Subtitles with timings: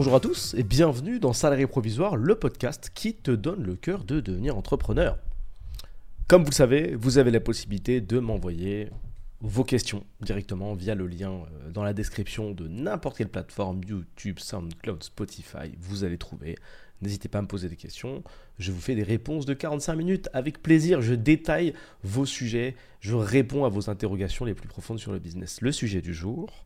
[0.00, 4.02] Bonjour à tous et bienvenue dans Salarié Provisoire, le podcast qui te donne le cœur
[4.04, 5.18] de devenir entrepreneur.
[6.26, 8.88] Comme vous le savez, vous avez la possibilité de m'envoyer
[9.42, 14.38] vos questions directement via le lien euh, dans la description de n'importe quelle plateforme, YouTube,
[14.38, 16.56] SoundCloud, Spotify, vous allez trouver.
[17.02, 18.24] N'hésitez pas à me poser des questions.
[18.58, 21.02] Je vous fais des réponses de 45 minutes avec plaisir.
[21.02, 22.74] Je détaille vos sujets.
[23.00, 25.60] Je réponds à vos interrogations les plus profondes sur le business.
[25.60, 26.64] Le sujet du jour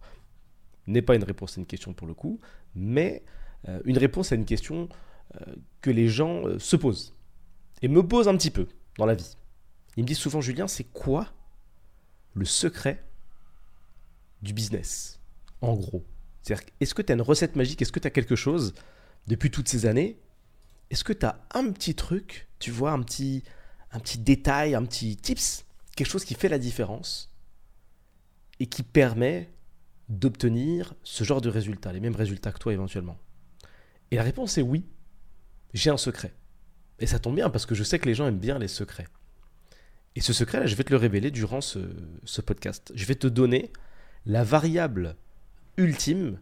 [0.86, 2.40] n'est pas une réponse à une question pour le coup,
[2.74, 3.22] mais
[3.68, 4.88] euh, une réponse à une question
[5.36, 7.14] euh, que les gens se posent.
[7.82, 9.36] Et me posent un petit peu dans la vie.
[9.96, 11.32] Ils me disent souvent, Julien, c'est quoi
[12.34, 13.04] le secret
[14.42, 15.20] du business,
[15.60, 16.04] en gros?
[16.42, 17.80] C'est-à-dire, est-ce que tu as une recette magique?
[17.80, 18.74] Est-ce que tu as quelque chose
[19.26, 20.18] depuis toutes ces années?
[20.90, 23.42] Est-ce que tu as un petit truc, tu vois, un petit,
[23.92, 25.64] un petit détail, un petit tips,
[25.96, 27.30] quelque chose qui fait la différence
[28.60, 29.50] et qui permet
[30.08, 33.18] d'obtenir ce genre de résultats, les mêmes résultats que toi éventuellement
[34.10, 34.84] Et la réponse est oui,
[35.72, 36.34] j'ai un secret.
[36.98, 39.08] Et ça tombe bien parce que je sais que les gens aiment bien les secrets.
[40.16, 41.80] Et ce secret, je vais te le révéler durant ce,
[42.40, 42.92] podcast.
[42.94, 43.72] Je vais te donner
[44.26, 45.16] la variable
[45.76, 46.38] ultime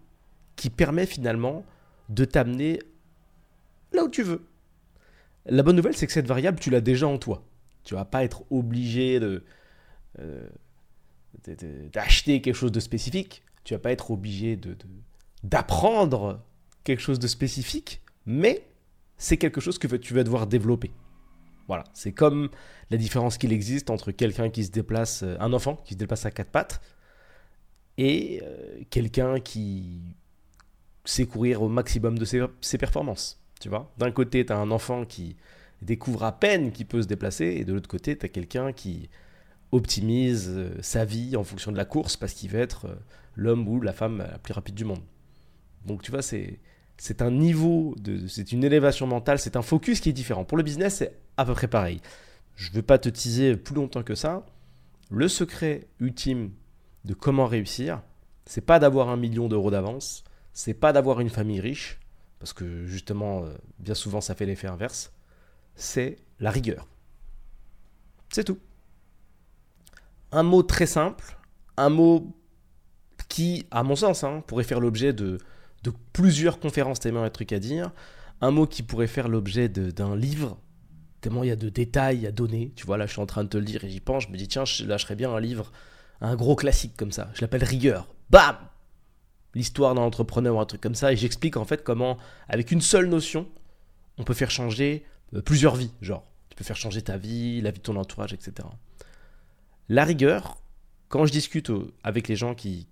[0.57, 1.65] qui permet finalement
[2.11, 2.81] de t'amener
[3.93, 4.47] là où tu veux.
[5.47, 7.45] La bonne nouvelle, c'est que cette variable, tu l'as déjà en toi.
[7.85, 9.43] Tu vas pas être obligé de,
[10.21, 10.47] euh,
[11.93, 13.43] d'acheter quelque chose de spécifique.
[13.65, 14.77] Tu vas pas être obligé de,
[15.45, 16.41] d'apprendre
[16.85, 18.67] quelque chose de spécifique, mais
[19.17, 20.91] c'est quelque chose que tu vas devoir développer.
[21.69, 22.51] Voilà, c'est comme
[22.91, 26.27] la différence qu'il existe entre quelqu'un qui se déplace, euh, un enfant qui se déplace
[26.27, 26.81] à quatre pattes,
[27.99, 30.01] et euh, quelqu'un qui
[31.05, 33.41] sait courir au maximum de ses, performances.
[33.61, 33.93] Tu vois?
[33.99, 35.37] D'un côté, tu as un enfant qui
[35.83, 39.09] découvre à peine qu'il peut se déplacer, et de l'autre côté, tu as quelqu'un qui
[39.73, 42.87] optimise euh, sa vie en fonction de la course parce qu'il veut être
[43.35, 45.03] l'homme ou la femme la plus rapide du monde.
[45.87, 46.61] Donc tu vois, c'est
[46.99, 47.97] c'est un niveau,
[48.29, 50.45] c'est une élévation mentale, c'est un focus qui est différent.
[50.45, 52.01] Pour le business, c'est à peu près pareil.
[52.55, 54.47] Je ne veux pas te teaser plus longtemps que ça.
[55.11, 56.53] Le secret ultime
[57.05, 58.03] de comment réussir,
[58.47, 60.23] c'est pas d'avoir un million d'euros d'avance,
[60.53, 61.99] c'est pas d'avoir une famille riche,
[62.39, 65.13] parce que justement, euh, bien souvent, ça fait l'effet inverse.
[65.75, 66.87] C'est la rigueur.
[68.31, 68.59] C'est tout.
[70.33, 71.37] Un mot très simple,
[71.77, 72.35] un mot
[73.29, 75.39] qui, à mon sens, hein, pourrait faire l'objet de,
[76.13, 77.93] plusieurs conférences tellement il y a de trucs à dire.
[78.41, 80.59] Un mot qui pourrait faire l'objet d'un livre,
[81.21, 82.73] tellement il y a de détails à donner.
[82.77, 84.25] Tu vois, là, je suis en train de te le dire et j'y pense.
[84.25, 85.73] Je me dis, tiens, je lâcherais bien un livre,
[86.21, 87.31] un gros classique comme ça.
[87.35, 88.07] Je l'appelle Rigueur.
[88.31, 88.57] Bam
[89.55, 91.13] L'histoire d'un entrepreneur ou un truc comme ça.
[91.13, 92.17] Et j'explique en fait comment,
[92.49, 93.47] avec une seule notion,
[94.19, 95.05] on peut faire changer
[95.35, 95.93] euh, plusieurs vies.
[96.01, 98.67] Genre, tu peux faire changer ta vie, la vie de ton entourage, etc.
[99.89, 100.63] La rigueur,
[101.09, 101.71] quand je discute
[102.03, 102.89] avec les gens qui,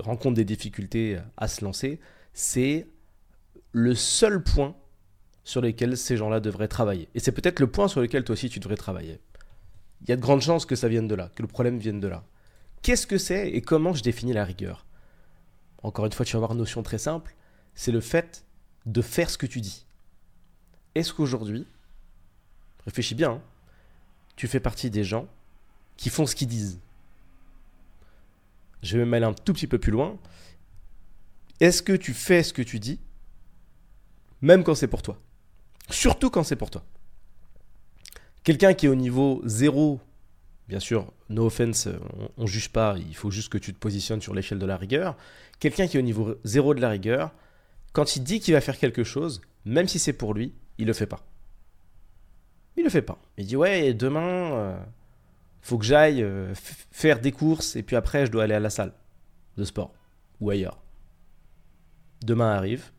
[0.00, 1.98] rencontrent des difficultés à se lancer,
[2.32, 2.86] c'est
[3.72, 4.76] le seul point
[5.42, 7.08] sur lequel ces gens-là devraient travailler.
[7.14, 9.20] Et c'est peut-être le point sur lequel toi aussi tu devrais travailler.
[10.02, 12.00] Il y a de grandes chances que ça vienne de là, que le problème vienne
[12.00, 12.24] de là.
[12.82, 14.86] Qu'est-ce que c'est et comment je définis la rigueur?
[15.82, 17.34] Encore une fois, tu vas avoir une notion très simple,
[17.74, 18.44] c'est le fait
[18.86, 19.86] de faire ce que tu dis.
[20.94, 21.66] Est-ce qu'aujourd'hui,
[22.84, 23.42] réfléchis bien, hein,
[24.36, 25.28] tu fais partie des gens
[25.96, 26.80] qui font ce qu'ils disent
[28.84, 30.16] je vais aller un tout petit peu plus loin.
[31.60, 33.00] Est-ce que tu fais ce que tu dis,
[34.42, 35.18] même quand c'est pour toi?
[35.90, 36.84] Surtout quand c'est pour toi.
[38.42, 40.00] Quelqu'un qui est au niveau zéro,
[40.68, 41.88] bien sûr, no offense,
[42.36, 44.76] on, ne juge pas, il faut juste que tu te positionnes sur l'échelle de la
[44.76, 45.16] rigueur.
[45.60, 47.32] Quelqu'un qui est au niveau zéro de la rigueur,
[47.92, 50.92] quand il dit qu'il va faire quelque chose, même si c'est pour lui, il le
[50.92, 51.24] fait pas.
[52.76, 53.18] Il le fait pas.
[53.38, 54.84] Il dit ouais, demain, euh,
[55.64, 58.68] faut que j'aille euh, faire des courses et puis après je dois aller à la
[58.68, 58.92] salle
[59.56, 59.94] de sport
[60.40, 60.78] ou ailleurs.
[62.22, 62.92] Demain arrive,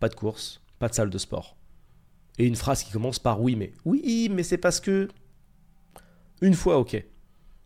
[0.00, 1.56] pas de course, pas de salle de sport.
[2.36, 3.72] Et une phrase qui commence par oui mais.
[3.84, 5.08] Oui mais c'est parce que...
[6.40, 7.04] Une fois ok.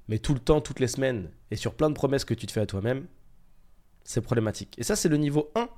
[0.09, 2.53] Mais tout le temps, toutes les semaines, et sur plein de promesses que tu te
[2.53, 3.07] fais à toi-même,
[4.05, 4.75] c'est problématique.
[4.79, 5.71] Et ça c'est le niveau 1,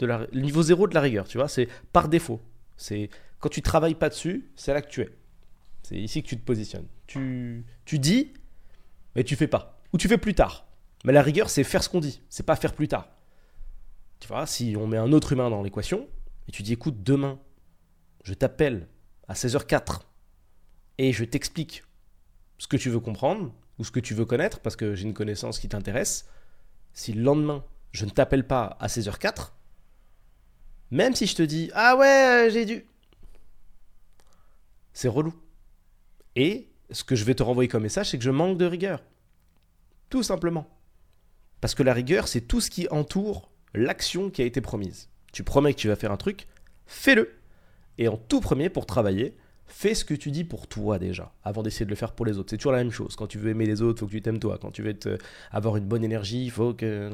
[0.00, 2.42] de la, le niveau 0 de la rigueur, tu vois, c'est par défaut.
[2.76, 5.10] C'est quand tu travailles pas dessus, c'est là que tu es.
[5.84, 6.88] C'est ici que tu te positionnes.
[7.06, 8.32] Tu, tu dis,
[9.14, 9.82] mais tu fais pas.
[9.92, 10.66] Ou tu fais plus tard.
[11.04, 12.22] Mais la rigueur, c'est faire ce qu'on dit.
[12.30, 13.08] C'est pas faire plus tard.
[14.18, 16.08] Tu vois, si on met un autre humain dans l'équation,
[16.48, 17.38] et tu dis, écoute, demain,
[18.24, 18.88] je t'appelle
[19.28, 20.00] à 16h04
[20.96, 21.84] et je t'explique
[22.56, 25.14] ce que tu veux comprendre ou ce que tu veux connaître parce que j'ai une
[25.14, 26.30] connaissance qui t'intéresse.
[26.94, 29.50] Si le lendemain, je ne t'appelle pas à 16h04,
[30.90, 32.86] même si je te dis, ah ouais, j'ai dû.
[34.94, 35.34] C'est relou.
[36.36, 39.02] Et ce que je vais te renvoyer comme message, c'est que je manque de rigueur.
[40.10, 40.66] Tout simplement.
[41.60, 45.08] Parce que la rigueur, c'est tout ce qui entoure l'action qui a été promise.
[45.32, 46.46] Tu promets que tu vas faire un truc,
[46.86, 47.34] fais-le.
[47.98, 49.36] Et en tout premier, pour travailler,
[49.66, 52.38] fais ce que tu dis pour toi déjà, avant d'essayer de le faire pour les
[52.38, 52.50] autres.
[52.50, 53.16] C'est toujours la même chose.
[53.16, 54.58] Quand tu veux aimer les autres, il faut que tu t'aimes toi.
[54.58, 54.96] Quand tu veux
[55.50, 57.10] avoir une bonne énergie, il faut que,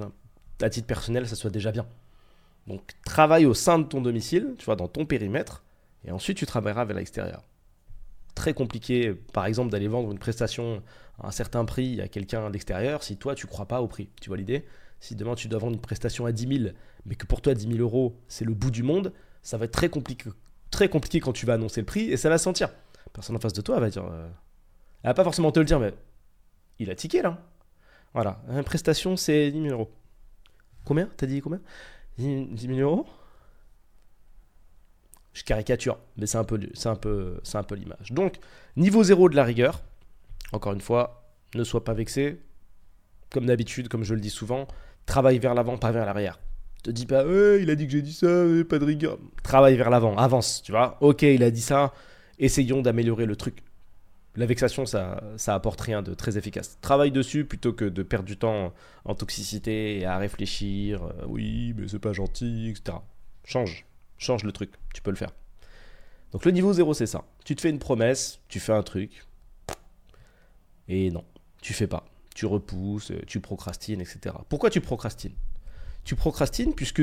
[0.61, 1.87] à titre personnel, ça soit déjà bien.
[2.67, 5.65] Donc, travaille au sein de ton domicile, tu vois, dans ton périmètre,
[6.05, 7.43] et ensuite tu travailleras vers l'extérieur.
[8.35, 10.83] Très compliqué, par exemple, d'aller vendre une prestation
[11.19, 14.09] à un certain prix à quelqu'un d'extérieur si toi tu crois pas au prix.
[14.21, 14.65] Tu vois l'idée?
[15.01, 16.75] Si demain tu dois vendre une prestation à 10 000,
[17.07, 19.13] mais que pour toi 10 000 euros c'est le bout du monde,
[19.43, 20.31] ça va être très compliqué,
[20.71, 22.71] très compliqué quand tu vas annoncer le prix et ça va se sentir.
[23.13, 24.05] Personne en face de toi va dire.
[24.05, 24.29] Euh,
[25.03, 25.95] elle va pas forcément te le dire, mais
[26.79, 27.43] il a tiqué là.
[28.13, 29.91] Voilà, une prestation c'est 10 000 euros.
[30.85, 31.09] Combien?
[31.17, 31.61] T'as dit combien?
[32.19, 33.07] 10 000 euros?
[35.33, 38.13] Je caricature, mais c'est un peu, c'est un peu, c'est un peu l'image.
[38.13, 38.37] Donc,
[38.77, 39.83] niveau zéro de la rigueur,
[40.53, 42.41] encore une fois, ne sois pas vexé.
[43.31, 44.67] Comme d'habitude, comme je le dis souvent,
[45.07, 46.41] travaille vers l'avant, pas vers l'arrière.
[46.83, 47.25] Te dis pas,
[47.61, 48.27] il a dit que j'ai dit ça,
[48.69, 49.19] pas de rigueur.
[49.43, 50.97] Travaille vers l'avant, avance, tu vois.
[51.01, 51.93] Ok, il a dit ça,
[52.39, 53.63] essayons d'améliorer le truc.
[54.37, 56.79] La vexation, ça, ça apporte rien de très efficace.
[56.81, 58.73] Travaille dessus plutôt que de perdre du temps
[59.05, 61.03] en toxicité et à réfléchir.
[61.03, 62.99] Euh, oui, mais c'est pas gentil, etc.
[63.45, 63.85] Change,
[64.21, 64.71] change le truc.
[64.95, 65.33] Tu peux le faire.
[66.33, 67.25] Donc le niveau 0, c'est ça.
[67.45, 69.27] Tu te fais une promesse, tu fais un truc,
[70.87, 71.25] et non,
[71.61, 72.05] tu fais pas.
[72.35, 74.35] Tu repousses, tu procrastines, etc.
[74.49, 75.35] Pourquoi tu procrastines?
[76.05, 77.03] Tu procrastines puisque,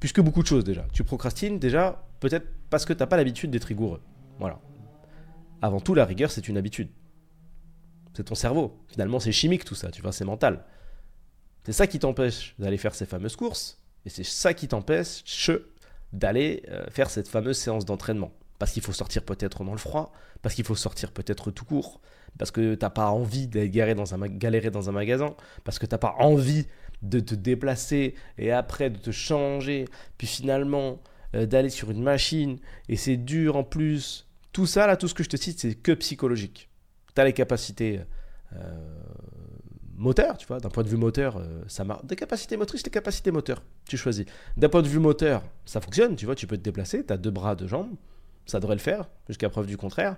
[0.00, 0.86] puisque beaucoup de choses déjà.
[0.92, 4.00] Tu procrastines déjà peut-être parce que tu n'as pas l'habitude d'être rigoureux.
[4.38, 4.60] Voilà.
[5.62, 6.88] Avant tout, la rigueur, c'est une habitude.
[8.14, 8.78] C'est ton cerveau.
[8.88, 10.64] Finalement, c'est chimique tout ça, tu vois, c'est mental.
[11.64, 15.22] C'est ça qui t'empêche d'aller faire ces fameuses courses, et c'est ça qui t'empêche
[16.14, 18.32] d'aller euh, faire cette fameuse séance d'entraînement.
[18.58, 22.00] Parce qu'il faut sortir peut-être dans le froid, parce qu'il faut sortir peut-être tout court,
[22.38, 25.34] parce que t'as pas envie d'aller galérer dans, un, magasin,
[25.64, 26.66] parce que t'as pas envie
[27.02, 31.02] de te déplacer et après de te changer, puis finalement
[31.34, 32.58] euh, d'aller sur une machine,
[32.88, 34.26] et c'est dur en plus.
[34.52, 36.70] Tout ça, là, tout ce que je te cite, c'est que psychologique.
[37.14, 38.00] Tu as les capacités
[38.54, 38.88] euh,
[39.96, 42.04] moteurs, tu vois, d'un point de vue moteur, euh, ça marche.
[42.04, 44.24] Des capacités motrices, des capacités moteurs, tu choisis.
[44.56, 47.16] D'un point de vue moteur, ça fonctionne, tu vois, tu peux te déplacer, tu as
[47.16, 47.94] deux bras, deux jambes,
[48.46, 50.16] ça devrait le faire, jusqu'à preuve du contraire.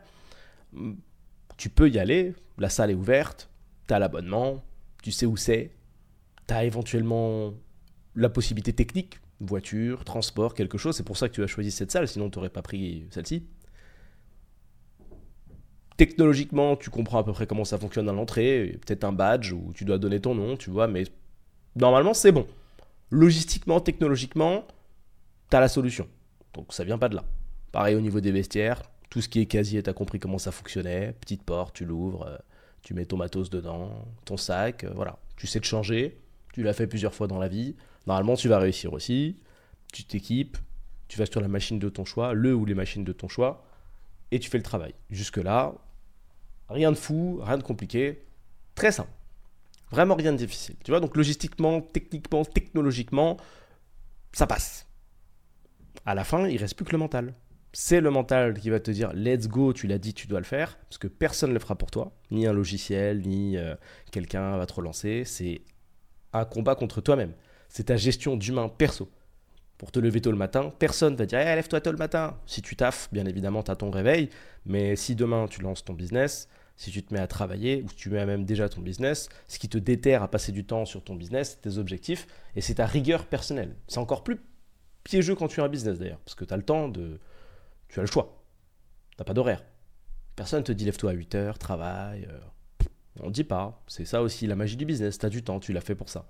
[1.56, 3.48] Tu peux y aller, la salle est ouverte,
[3.86, 4.64] tu as l'abonnement,
[5.02, 5.70] tu sais où c'est,
[6.48, 7.52] tu as éventuellement
[8.14, 11.90] la possibilité technique, voiture, transport, quelque chose, c'est pour ça que tu as choisi cette
[11.90, 13.46] salle, sinon tu n'aurais pas pris celle-ci.
[15.96, 19.72] Technologiquement, tu comprends à peu près comment ça fonctionne à l'entrée, peut-être un badge où
[19.74, 21.04] tu dois donner ton nom, tu vois, mais
[21.74, 22.46] normalement c'est bon.
[23.10, 24.66] Logistiquement, technologiquement,
[25.50, 26.06] tu as la solution.
[26.52, 27.24] Donc ça vient pas de là.
[27.72, 30.50] Pareil au niveau des vestiaires, tout ce qui est casier, tu as compris comment ça
[30.50, 31.14] fonctionnait.
[31.20, 32.36] Petite porte, tu l'ouvres, euh,
[32.82, 35.18] tu mets ton matos dedans, ton sac, euh, voilà.
[35.36, 36.18] Tu sais te changer,
[36.52, 37.74] tu l'as fait plusieurs fois dans la vie.
[38.06, 39.36] Normalement, tu vas réussir aussi.
[39.92, 40.58] Tu t'équipes,
[41.08, 43.64] tu vas sur la machine de ton choix, le ou les machines de ton choix,
[44.30, 44.94] et tu fais le travail.
[45.10, 45.74] Jusque-là,
[46.68, 48.24] rien de fou, rien de compliqué,
[48.74, 49.10] très simple.
[49.90, 50.76] Vraiment rien de difficile.
[50.84, 53.36] Tu vois, donc logistiquement, techniquement, technologiquement,
[54.32, 54.86] ça passe.
[56.04, 57.34] À la fin, il reste plus que le mental
[57.78, 60.46] c'est le mental qui va te dire let's go, tu l'as dit, tu dois le
[60.46, 63.74] faire, parce que personne ne le fera pour toi, ni un logiciel, ni euh,
[64.10, 65.24] quelqu'un va te relancer.
[65.26, 65.60] C'est
[66.32, 67.34] un combat contre toi-même.
[67.68, 69.10] C'est ta gestion d'humain perso.
[69.76, 72.38] Pour te lever tôt le matin, personne va dire hey, lève-toi tôt le matin.
[72.46, 74.30] Si tu taffes, bien évidemment, tu as ton réveil,
[74.64, 77.96] mais si demain tu lances ton business, si tu te mets à travailler, ou si
[77.96, 81.02] tu mets même déjà ton business, ce qui te déterre à passer du temps sur
[81.02, 83.74] ton business, tes objectifs, et c'est ta rigueur personnelle.
[83.88, 84.38] C'est encore plus
[85.04, 87.18] piégeux quand tu as un business d'ailleurs, parce que tu as le temps de
[87.88, 88.42] tu as le choix.
[89.10, 89.64] Tu n'as pas d'horaire.
[90.34, 92.26] Personne ne te dit lève-toi à 8 heures, travaille.
[92.30, 92.88] Euh,
[93.20, 93.82] on ne dit pas.
[93.86, 95.18] C'est ça aussi la magie du business.
[95.18, 96.26] Tu as du temps, tu l'as fait pour ça.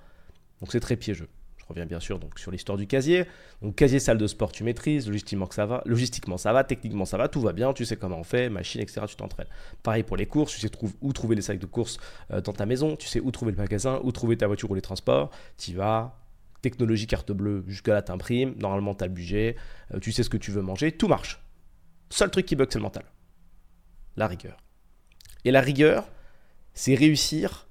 [0.60, 1.28] Donc c'est très piégeux.
[1.68, 3.24] Reviens bien sûr donc sur l'histoire du casier.
[3.60, 5.06] Donc casier salle de sport, tu maîtrises.
[5.08, 5.82] Logistiquement ça va.
[5.84, 6.62] Logistiquement ça va.
[6.62, 7.28] Techniquement ça va.
[7.28, 7.72] Tout va bien.
[7.72, 8.48] Tu sais comment on fait.
[8.48, 9.02] Machine, etc.
[9.08, 9.48] Tu t'entraînes.
[9.82, 10.54] Pareil pour les courses.
[10.54, 10.70] Tu sais
[11.00, 11.98] où trouver les sacs de courses
[12.30, 12.94] euh, dans ta maison.
[12.96, 15.30] Tu sais où trouver le magasin, où trouver ta voiture ou les transports.
[15.58, 16.20] Tu vas.
[16.62, 17.64] Technologie carte bleue.
[17.66, 18.54] Jusque là t'imprimes.
[18.58, 19.56] Normalement tu as le budget.
[19.92, 20.92] Euh, tu sais ce que tu veux manger.
[20.92, 21.42] Tout marche.
[22.10, 23.04] Seul truc qui bug, c'est le mental.
[24.16, 24.56] La rigueur.
[25.44, 26.08] Et la rigueur,
[26.74, 27.66] c'est réussir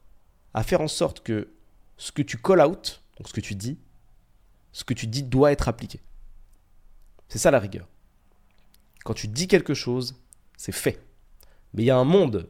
[0.53, 1.49] à faire en sorte que
[1.97, 3.79] ce que tu call out, donc ce que tu dis,
[4.75, 6.01] ce que tu dis doit être appliqué.
[7.29, 7.87] C'est ça la rigueur.
[9.05, 10.15] Quand tu dis quelque chose,
[10.57, 10.99] c'est fait.
[11.73, 12.49] Mais il y a un monde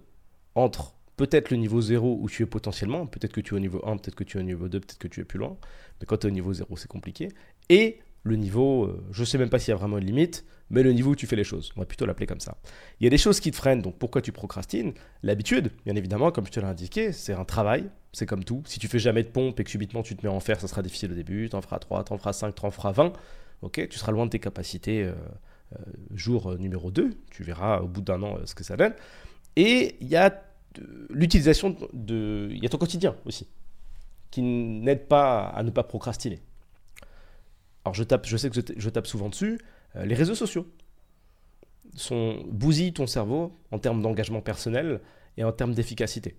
[0.55, 3.79] entre peut-être le niveau 0 où tu es potentiellement, peut-être que tu es au niveau
[3.85, 5.55] 1, peut-être que tu es au niveau 2, peut-être que tu es plus loin,
[5.99, 7.29] mais quand tu es au niveau 0, c'est compliqué,
[7.69, 10.45] et le niveau, euh, je ne sais même pas s'il y a vraiment une limite,
[10.71, 11.71] mais le niveau où tu fais les choses.
[11.75, 12.57] On va plutôt l'appeler comme ça.
[12.99, 14.93] Il y a des choses qui te freinent, donc pourquoi tu procrastines?
[15.21, 18.63] L'habitude, bien évidemment, comme je te l'ai indiqué, c'est un travail, c'est comme tout.
[18.65, 20.67] Si tu fais jamais de pompe et que subitement tu te mets en fer, ça
[20.67, 22.91] sera difficile au début, tu en feras 3, tu en feras 5, tu en feras
[22.93, 23.13] 20,
[23.61, 25.13] ok Tu seras loin de tes capacités euh,
[25.73, 25.77] euh,
[26.15, 28.93] jour euh, numéro 2, tu verras au bout d'un an ce que ça donne.
[29.55, 30.43] Et il y a
[31.09, 32.49] l'utilisation de...
[32.51, 33.47] Il y a ton quotidien aussi,
[34.31, 36.41] qui n'aide pas à ne pas procrastiner.
[37.85, 39.59] Alors je, tape, je sais que je tape souvent dessus,
[39.95, 40.67] euh, les réseaux sociaux
[41.95, 45.01] sont, bousillent ton cerveau en termes d'engagement personnel
[45.37, 46.35] et en termes d'efficacité.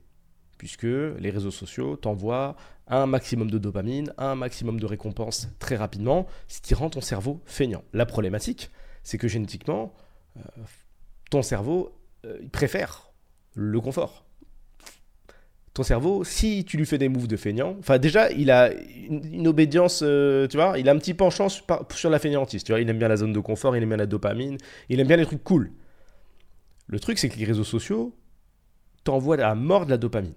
[0.59, 2.57] Puisque les réseaux sociaux t'envoient
[2.89, 7.43] un maximum de dopamine, un maximum de récompenses très rapidement, ce qui rend ton cerveau
[7.45, 7.85] feignant.
[7.93, 8.71] La problématique,
[9.05, 9.95] c'est que génétiquement,
[10.37, 10.41] euh,
[11.31, 11.93] ton cerveau
[12.25, 13.13] euh, préfère
[13.55, 14.26] le confort
[15.77, 19.47] ton cerveau, si tu lui fais des moves de feignant, enfin déjà, il a une,
[19.47, 22.89] obédience, euh, tu vois, il a un petit penchant sur, la feignantise, tu vois, il
[22.89, 24.57] aime bien la zone de confort, il aime bien la dopamine,
[24.89, 25.71] il aime bien les trucs cool.
[26.87, 28.17] Le truc, c'est que les réseaux sociaux
[29.05, 30.33] t'envoient à mort de la dopamine.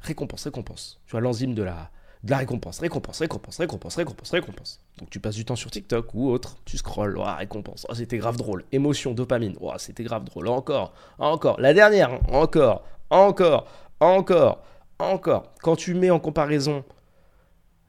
[0.00, 1.00] Récompense, récompense.
[1.06, 1.90] Tu vois, l'enzyme de la,
[2.22, 4.80] de la récompense, récompense, récompense, récompense, récompense, récompense.
[4.98, 8.18] Donc tu passes du temps sur TikTok ou autre, tu scrolles, oh, récompense, oh, c'était
[8.18, 8.66] grave drôle.
[8.70, 10.48] Émotion, dopamine, oh, c'était grave drôle.
[10.48, 13.66] Encore, encore, la dernière, encore, encore,
[14.00, 14.62] encore
[14.98, 16.84] encore, quand tu mets en comparaison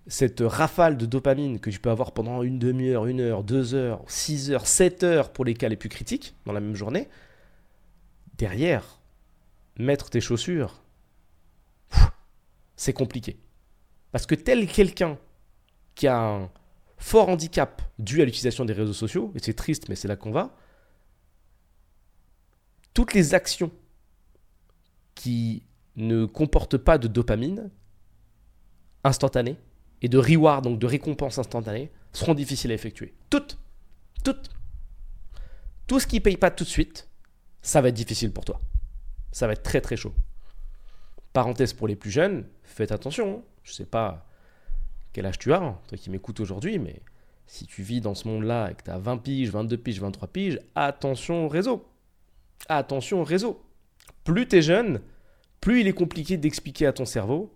[0.07, 4.03] cette rafale de dopamine que tu peux avoir pendant une demi-heure, une heure, deux heures,
[4.07, 7.09] six heures, sept heures pour les cas les plus critiques dans la même journée,
[8.37, 8.99] derrière,
[9.77, 10.83] mettre tes chaussures,
[12.75, 13.39] c'est compliqué.
[14.11, 15.17] Parce que tel quelqu'un
[15.95, 16.49] qui a un
[16.97, 20.31] fort handicap dû à l'utilisation des réseaux sociaux, et c'est triste, mais c'est là qu'on
[20.31, 20.55] va,
[22.93, 23.71] toutes les actions
[25.15, 25.63] qui
[25.95, 27.69] ne comporte pas de dopamine
[29.03, 29.57] instantanée
[30.01, 33.13] et de reward, donc de récompense instantanée, seront difficiles à effectuer.
[33.29, 33.57] Toutes.
[34.23, 34.49] Toutes.
[35.87, 37.07] Tout ce qui ne paye pas tout de suite,
[37.61, 38.61] ça va être difficile pour toi.
[39.31, 40.13] Ça va être très très chaud.
[41.33, 43.37] Parenthèse pour les plus jeunes, faites attention.
[43.37, 43.43] Hein.
[43.63, 44.27] Je ne sais pas
[45.13, 47.01] quel âge tu as, hein, toi qui m'écoutes aujourd'hui, mais
[47.47, 50.27] si tu vis dans ce monde-là et que tu as 20 piges, 22 piges, 23
[50.27, 51.87] piges, attention au réseau.
[52.67, 53.61] Attention au réseau.
[54.23, 55.01] Plus tu es jeune,
[55.65, 57.51] plus il est compliqué d'expliquer à ton cerveau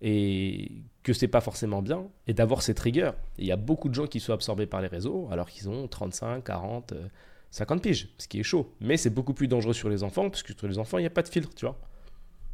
[0.00, 0.70] et
[1.02, 3.10] que c'est pas forcément bien et d'avoir ces triggers.
[3.36, 5.88] Il y a beaucoup de gens qui sont absorbés par les réseaux alors qu'ils ont
[5.88, 6.94] 35, 40,
[7.50, 8.72] 50 piges, ce qui est chaud.
[8.80, 11.08] Mais c'est beaucoup plus dangereux sur les enfants parce que sur les enfants, il n'y
[11.08, 11.76] a pas de filtre, tu vois.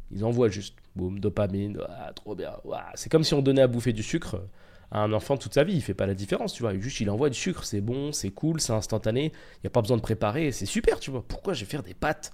[0.09, 2.53] Ils envoient juste, boum, dopamine, ah, trop bien.
[2.95, 4.41] C'est comme si on donnait à bouffer du sucre
[4.89, 5.75] à un enfant toute sa vie.
[5.75, 6.73] Il fait pas la différence, tu vois.
[6.79, 9.25] Juste, il envoie du sucre, c'est bon, c'est cool, c'est instantané.
[9.57, 11.23] Il n'y a pas besoin de préparer, c'est super, tu vois.
[11.27, 12.33] Pourquoi je vais faire des pâtes?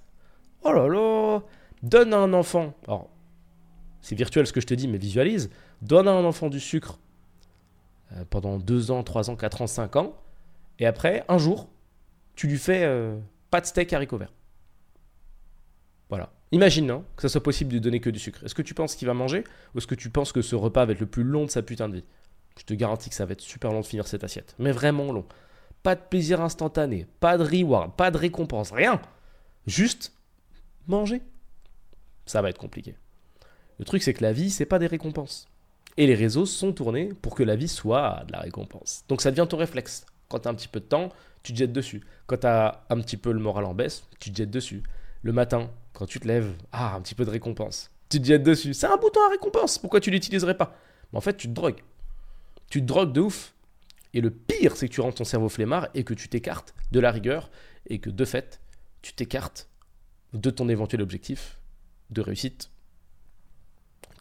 [0.62, 1.42] Oh là là
[1.84, 3.10] Donne à un enfant, alors
[4.00, 5.50] c'est virtuel ce que je te dis, mais visualise,
[5.82, 6.98] donne à un enfant du sucre
[8.12, 10.16] euh, pendant 2 ans, 3 ans, 4 ans, 5 ans,
[10.78, 11.68] et après, un jour,
[12.36, 13.18] tu lui fais euh,
[13.50, 14.32] pas de steak haricots verts.
[16.08, 16.32] Voilà.
[16.52, 18.42] Imagine hein, que ça soit possible de donner que du sucre.
[18.44, 20.86] Est-ce que tu penses qu'il va manger ou est-ce que tu penses que ce repas
[20.86, 22.04] va être le plus long de sa putain de vie?
[22.58, 24.54] Je te garantis que ça va être super long de finir cette assiette.
[24.58, 25.26] Mais vraiment long.
[25.82, 29.02] Pas de plaisir instantané, pas de reward, pas de récompense, rien.
[29.66, 30.14] Juste
[30.86, 31.20] manger
[32.26, 32.96] ça va être compliqué.
[33.78, 35.48] Le truc, c'est que la vie, c'est pas des récompenses.
[35.96, 39.04] Et les réseaux sont tournés pour que la vie soit de la récompense.
[39.08, 40.06] Donc ça devient ton réflexe.
[40.28, 41.10] Quand tu un petit peu de temps,
[41.42, 42.02] tu te jettes dessus.
[42.26, 44.82] Quand tu un petit peu le moral en baisse, tu te jettes dessus.
[45.22, 47.90] Le matin, quand tu te lèves, ah, un petit peu de récompense.
[48.08, 48.74] Tu te jettes dessus.
[48.74, 49.78] C'est un bouton à récompense.
[49.78, 50.76] Pourquoi tu l'utiliserais pas?
[51.12, 51.82] Mais en fait, tu te drogues.
[52.70, 53.54] Tu te drogues de ouf.
[54.12, 57.00] Et le pire, c'est que tu rends ton cerveau flemmard et que tu t'écartes de
[57.00, 57.50] la rigueur
[57.88, 58.60] et que de fait,
[59.02, 59.68] tu t'écartes
[60.32, 61.58] de ton éventuel objectif
[62.14, 62.70] de réussite,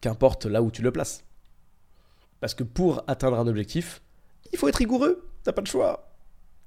[0.02, 1.24] qu'importe là où tu le places.
[2.42, 4.02] Parce que pour atteindre un objectif,
[4.52, 5.30] il faut être rigoureux.
[5.44, 6.12] T'as pas le choix.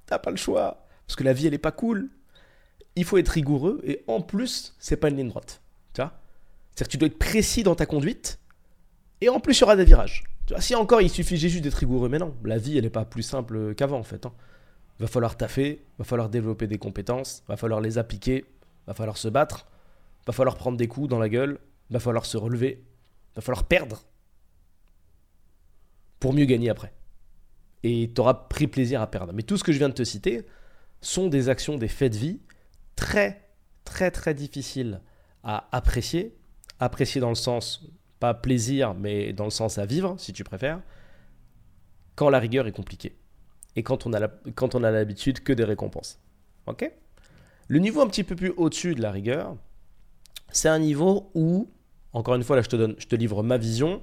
[0.07, 0.85] T'as pas le choix.
[1.05, 2.09] Parce que la vie, elle est pas cool.
[2.95, 5.61] Il faut être rigoureux et en plus, c'est pas une ligne droite.
[5.93, 6.13] Tu vois?
[6.71, 8.39] C'est-à-dire que tu dois être précis dans ta conduite
[9.21, 10.23] et en plus, il y aura des virages.
[10.45, 12.89] Tu vois, si encore il suffit juste d'être rigoureux, mais non, la vie, elle n'est
[12.89, 14.25] pas plus simple qu'avant en fait.
[14.25, 14.33] Hein.
[14.99, 18.45] Va falloir taffer, va falloir développer des compétences, va falloir les appliquer,
[18.87, 19.67] va falloir se battre
[20.27, 22.83] va falloir prendre des coups dans la gueule, va falloir se relever,
[23.35, 24.03] va falloir perdre
[26.19, 26.93] pour mieux gagner après.
[27.83, 29.31] Et tu auras pris plaisir à perdre.
[29.33, 30.45] Mais tout ce que je viens de te citer
[30.99, 32.39] sont des actions, des faits de vie
[32.95, 33.49] très,
[33.85, 35.01] très, très difficiles
[35.43, 36.35] à apprécier.
[36.79, 37.87] Apprécier dans le sens,
[38.19, 40.81] pas plaisir, mais dans le sens à vivre, si tu préfères,
[42.15, 43.15] quand la rigueur est compliquée.
[43.75, 44.13] Et quand on
[44.83, 46.19] a l'habitude que des récompenses.
[46.65, 46.91] Ok?
[47.67, 49.55] Le niveau un petit peu plus au-dessus de la rigueur,
[50.51, 51.69] c'est un niveau où,
[52.13, 54.01] encore une fois, là je te, livre ma vision,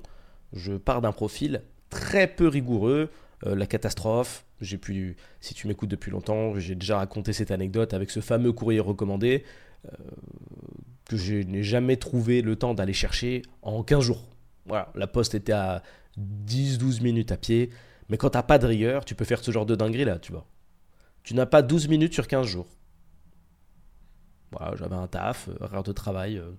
[0.52, 3.10] je pars d'un profil très peu rigoureux,
[3.46, 4.44] euh, la catastrophe.
[4.60, 8.52] J'ai pu, si tu m'écoutes depuis longtemps, j'ai déjà raconté cette anecdote avec ce fameux
[8.52, 9.44] courrier recommandé
[9.86, 9.96] euh,
[11.08, 14.22] que je n'ai jamais trouvé le temps d'aller chercher en 15 jours.
[14.66, 15.82] Voilà, la poste était à
[16.18, 17.70] 10-12 minutes à pied.
[18.08, 20.32] Mais quand t'as pas de rigueur, tu peux faire ce genre de dinguerie là, tu
[20.32, 20.46] vois.
[21.22, 22.68] Tu n'as pas 12 minutes sur 15 jours.
[24.58, 26.50] Voilà, j'avais un taf, euh, horaire de travail euh,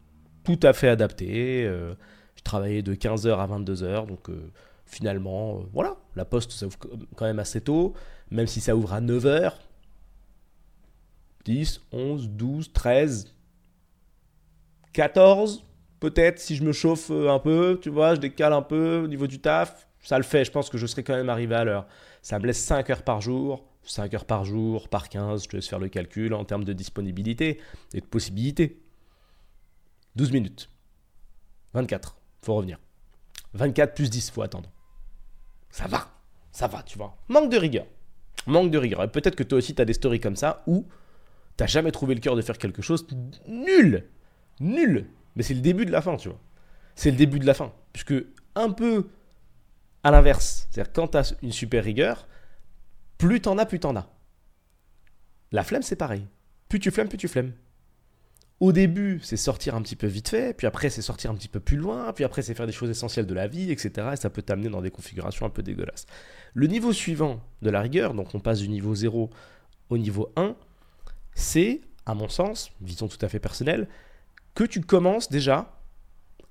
[0.43, 1.65] tout à fait adapté.
[1.65, 1.93] euh,
[2.35, 4.27] je travaillais de 15h à 22h, donc
[4.85, 6.77] finalement, voilà, la poste ça ouvre
[7.15, 7.93] quand même assez tôt,
[8.29, 9.53] même si ça ouvre à 9h.
[11.45, 13.33] 10, 11, 12, 13,
[14.91, 15.63] 14,
[16.01, 19.27] peut-être si je me chauffe un peu, tu vois, je décale un peu au niveau
[19.27, 21.87] du taf, ça le fait, je pense que je serai quand même arrivé à l'heure.
[22.21, 25.55] Ça me laisse 5 heures par jour, 5 heures par jour, par 15, je te
[25.55, 27.59] laisse faire le calcul en termes de disponibilité
[27.93, 28.81] et de possibilités.
[30.15, 30.69] 12 minutes.
[31.73, 32.79] 24, faut revenir.
[33.53, 34.69] 24 plus 10, faut attendre.
[35.69, 36.09] Ça va,
[36.51, 37.17] ça va, tu vois.
[37.27, 37.85] Manque de rigueur.
[38.47, 39.03] Manque de rigueur.
[39.03, 40.85] Et peut-être que toi aussi, tu as des stories comme ça où
[41.57, 43.05] t'as jamais trouvé le cœur de faire quelque chose.
[43.47, 44.07] Nul
[44.59, 46.39] Nul Mais c'est le début de la fin, tu vois.
[46.95, 47.73] C'est le début de la fin.
[47.91, 48.13] Puisque
[48.55, 49.09] un peu
[50.03, 52.27] à l'inverse, c'est-à-dire quand tu as une super rigueur,
[53.17, 54.09] plus t'en as, plus t'en as.
[55.51, 56.27] La flemme, c'est pareil.
[56.69, 57.53] Plus tu flemmes, plus tu flemmes.
[58.61, 61.49] Au début, c'est sortir un petit peu vite fait, puis après, c'est sortir un petit
[61.49, 64.11] peu plus loin, puis après, c'est faire des choses essentielles de la vie, etc.
[64.13, 66.05] Et ça peut t'amener dans des configurations un peu dégueulasses.
[66.53, 69.29] Le niveau suivant de la rigueur, donc on passe du niveau 0
[69.89, 70.55] au niveau 1,
[71.33, 73.89] c'est, à mon sens, vision tout à fait personnelle,
[74.53, 75.81] que tu commences déjà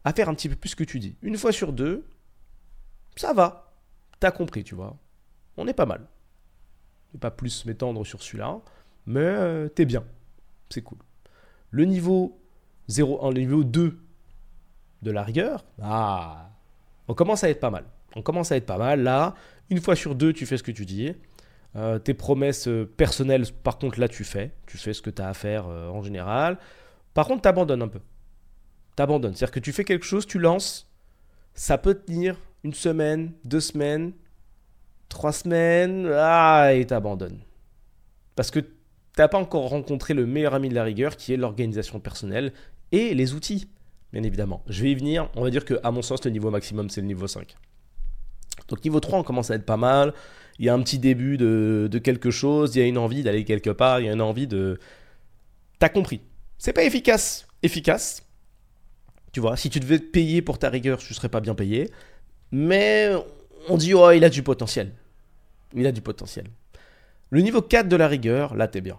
[0.05, 1.17] à faire un petit peu plus que tu dis.
[1.23, 2.05] Une fois sur deux,
[3.17, 3.73] ça va.
[4.21, 4.99] T'as compris, tu vois.
[5.57, 6.07] On est pas mal.
[7.21, 8.61] Pas plus m'étendre sur celui-là,
[9.07, 10.05] mais euh, t'es bien.
[10.71, 10.99] C'est cool.
[11.71, 12.41] Le niveau
[12.89, 13.99] 0, le niveau 2
[15.03, 16.51] de la rigueur, ah,
[17.09, 17.85] on commence à être pas mal.
[18.17, 19.03] On commence à être pas mal.
[19.03, 19.35] Là,
[19.71, 21.13] une fois sur deux, tu fais ce que tu dis.
[21.77, 24.53] Euh, tes promesses euh, personnelles, par contre, là, tu fais.
[24.67, 26.59] Tu fais ce que tu as à faire en général.
[27.13, 28.01] Par contre, t'abandonnes un peu.
[28.97, 29.35] T'abandonnes.
[29.35, 30.91] C'est-à-dire que tu fais quelque chose, tu lances.
[31.55, 34.13] Ça peut tenir une semaine, deux semaines,
[35.09, 36.11] trois semaines.
[36.13, 37.41] Ah, et t'abandonnes.
[38.37, 38.61] Parce que
[39.15, 42.53] t'as pas encore rencontré le meilleur ami de la rigueur qui est l'organisation personnelle
[42.93, 43.69] et les outils,
[44.13, 44.63] bien évidemment.
[44.69, 45.31] Je vais y venir.
[45.37, 47.57] On va dire que, à mon sens, le niveau maximum, c'est le niveau 5.
[48.69, 50.15] Donc, niveau 3, on commence à être pas mal.
[50.59, 52.75] Il y a un petit début de, de quelque chose.
[52.77, 54.01] Il y a une envie d'aller quelque part.
[54.01, 54.79] Il y a une envie de.
[55.79, 56.21] T'as compris.
[56.59, 57.47] C'est pas efficace.
[57.63, 58.23] Efficace.
[59.33, 61.91] Tu vois, si tu devais te payer pour ta rigueur, tu serais pas bien payé.
[62.53, 63.11] Mais
[63.69, 64.93] on dit, oh, il a du potentiel.
[65.75, 66.47] Il a du potentiel.
[67.31, 68.99] Le niveau 4 de la rigueur, là, t'es bien.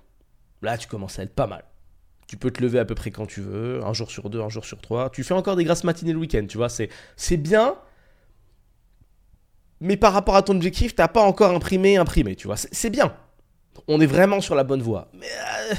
[0.61, 1.63] Là, tu commences à être pas mal.
[2.27, 4.49] Tu peux te lever à peu près quand tu veux, un jour sur deux, un
[4.49, 5.09] jour sur trois.
[5.09, 6.69] Tu fais encore des grasses matinées le week-end, tu vois.
[6.69, 7.75] C'est, bien,
[9.79, 12.57] mais par rapport à ton objectif, t'as pas encore imprimé, imprimé, tu vois.
[12.57, 13.15] C'est, bien.
[13.87, 15.09] On est vraiment sur la bonne voie.
[15.13, 15.75] Mais euh,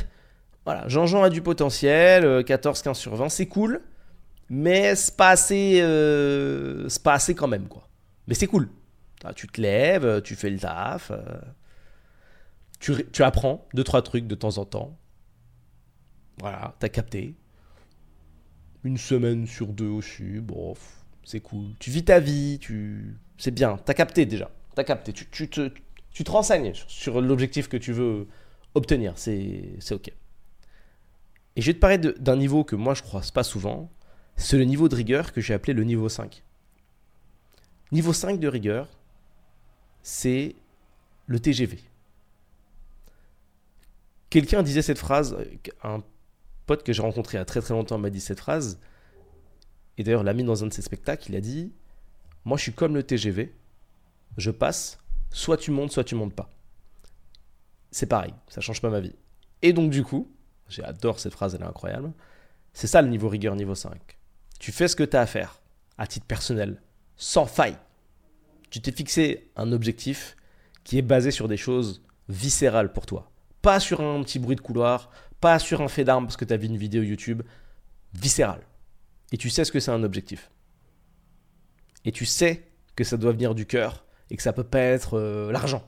[0.64, 3.82] voilà, Jean-Jean a du potentiel, euh, 14, 15 sur 20, c'est cool.
[4.48, 7.88] Mais c'est pas assez, euh, c'est pas assez quand même, quoi.
[8.26, 8.68] Mais c'est cool.
[9.24, 11.10] Ah, Tu te lèves, tu fais le taf.
[11.10, 11.40] euh,
[12.78, 14.98] tu, apprends deux, trois trucs de temps en temps.
[16.38, 17.34] Voilà, t'as capté.
[18.84, 20.74] Une semaine sur deux aussi, bon,
[21.24, 21.74] c'est cool.
[21.78, 23.16] Tu vis ta vie, tu...
[23.38, 23.78] c'est bien.
[23.84, 24.50] T'as capté déjà.
[24.74, 25.12] T'as capté.
[25.12, 25.72] Tu, tu te,
[26.12, 28.28] tu te renseignes sur, l'objectif que tu veux
[28.74, 29.14] obtenir.
[29.16, 30.12] C'est ok.
[31.56, 33.90] Et je vais te parler d'un niveau que moi je croise pas souvent.
[34.36, 36.42] C'est le niveau de rigueur que j'ai appelé le niveau 5.
[37.92, 38.88] Niveau 5 de rigueur,
[40.02, 40.56] c'est
[41.26, 41.78] le TGV.
[44.28, 45.44] Quelqu'un disait cette phrase, euh,
[45.82, 46.02] un
[46.66, 48.80] pote que j'ai rencontré il très très longtemps m'a dit cette phrase,
[49.98, 51.72] et d'ailleurs l'a mis dans un de ses spectacles, il a dit,
[52.44, 53.54] moi je suis comme le TGV,
[54.36, 54.98] je passe,
[55.30, 56.50] soit tu montes, soit tu montes pas.
[57.92, 59.14] C'est pareil, ça change pas ma vie.
[59.62, 60.30] Et donc du coup,
[60.68, 62.12] j'adore cette phrase, elle est incroyable,
[62.72, 63.96] c'est ça le niveau rigueur niveau 5.
[64.58, 65.60] Tu fais ce que tu as à faire,
[65.98, 66.82] à titre personnel,
[67.16, 67.76] sans faille.
[68.70, 70.36] Tu t'es fixé un objectif
[70.84, 73.30] qui est basé sur des choses viscérales pour toi.
[73.62, 76.52] Pas sur un petit bruit de couloir, pas sur un fait d'arme parce que tu
[76.52, 77.42] as vu une vidéo YouTube.
[78.14, 78.60] Viscéral.
[79.32, 80.50] Et tu sais ce que c'est un objectif.
[82.04, 82.62] Et tu sais
[82.94, 85.84] que ça doit venir du cœur et que ça peut pas être euh, l'argent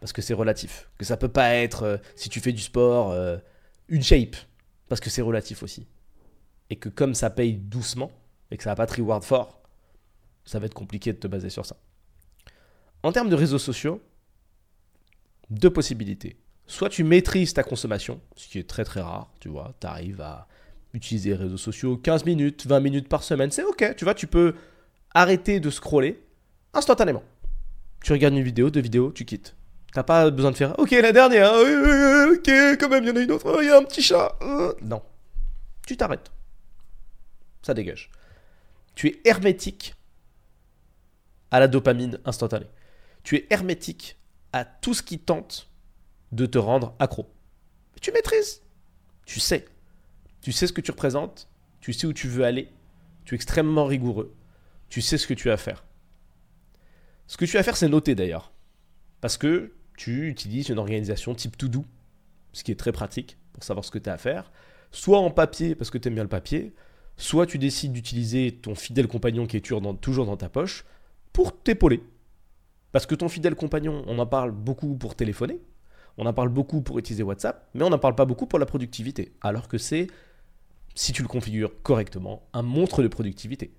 [0.00, 0.90] parce que c'est relatif.
[0.98, 3.38] Que ça peut pas être, euh, si tu fais du sport, euh,
[3.88, 4.36] une shape
[4.88, 5.86] parce que c'est relatif aussi.
[6.70, 8.12] Et que comme ça paye doucement
[8.50, 9.62] et que ça va pas te reward fort,
[10.44, 11.76] ça va être compliqué de te baser sur ça.
[13.02, 14.02] En termes de réseaux sociaux,
[15.50, 16.36] deux possibilités.
[16.66, 20.20] Soit tu maîtrises ta consommation, ce qui est très très rare, tu vois, tu arrives
[20.20, 20.48] à
[20.94, 24.26] utiliser les réseaux sociaux 15 minutes, 20 minutes par semaine, c'est ok, tu vois, tu
[24.26, 24.54] peux
[25.12, 26.22] arrêter de scroller
[26.72, 27.22] instantanément.
[28.02, 29.54] Tu regardes une vidéo, deux vidéos, tu quittes.
[29.92, 32.48] T'as pas besoin de faire Ok, la dernière, ok,
[32.80, 34.36] quand même, il y en a une autre, il y a un petit chat.
[34.42, 34.72] Euh.
[34.82, 35.02] Non.
[35.86, 36.30] Tu t'arrêtes.
[37.62, 38.10] Ça dégage.
[38.94, 39.94] Tu es hermétique
[41.54, 42.66] à la dopamine instantanée.
[43.22, 44.18] Tu es hermétique
[44.52, 45.70] à tout ce qui tente
[46.32, 47.32] de te rendre accro.
[48.00, 48.60] Tu maîtrises.
[49.24, 49.64] Tu sais.
[50.40, 51.48] Tu sais ce que tu représentes.
[51.80, 52.72] Tu sais où tu veux aller.
[53.24, 54.34] Tu es extrêmement rigoureux.
[54.88, 55.84] Tu sais ce que tu as à faire.
[57.28, 58.52] Ce que tu as à faire, c'est noter d'ailleurs.
[59.20, 61.84] Parce que tu utilises une organisation type to do,
[62.52, 64.50] ce qui est très pratique pour savoir ce que tu as à faire.
[64.90, 66.74] Soit en papier, parce que tu aimes bien le papier.
[67.16, 70.84] Soit tu décides d'utiliser ton fidèle compagnon qui est toujours dans ta poche
[71.34, 72.02] pour t'épauler.
[72.92, 75.60] Parce que ton fidèle compagnon, on en parle beaucoup pour téléphoner,
[76.16, 78.66] on en parle beaucoup pour utiliser WhatsApp, mais on n'en parle pas beaucoup pour la
[78.66, 79.34] productivité.
[79.42, 80.06] Alors que c'est,
[80.94, 83.74] si tu le configures correctement, un montre de productivité.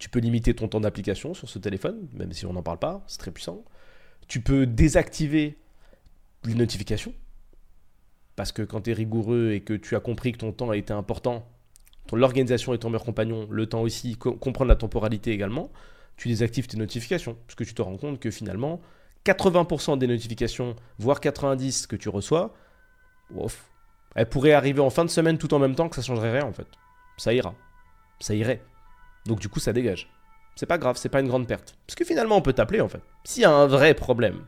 [0.00, 3.04] Tu peux limiter ton temps d'application sur ce téléphone, même si on n'en parle pas,
[3.06, 3.64] c'est très puissant.
[4.26, 5.58] Tu peux désactiver
[6.44, 7.12] les notifications.
[8.34, 10.76] Parce que quand tu es rigoureux et que tu as compris que ton temps a
[10.76, 11.46] été important,
[12.12, 15.70] l'organisation est ton meilleur compagnon, le temps aussi, comprendre la temporalité également,
[16.18, 17.36] tu désactives tes notifications.
[17.46, 18.80] Parce que tu te rends compte que finalement,
[19.24, 22.54] 80% des notifications, voire 90% que tu reçois,
[23.34, 23.70] ouf,
[24.14, 26.44] elles pourraient arriver en fin de semaine tout en même temps que ça changerait rien
[26.44, 26.66] en fait.
[27.16, 27.54] Ça ira.
[28.20, 28.62] Ça irait.
[29.24, 30.10] Donc du coup, ça dégage.
[30.56, 31.76] C'est pas grave, c'est pas une grande perte.
[31.86, 33.02] Parce que finalement, on peut t'appeler en fait.
[33.24, 34.44] S'il y a un vrai problème,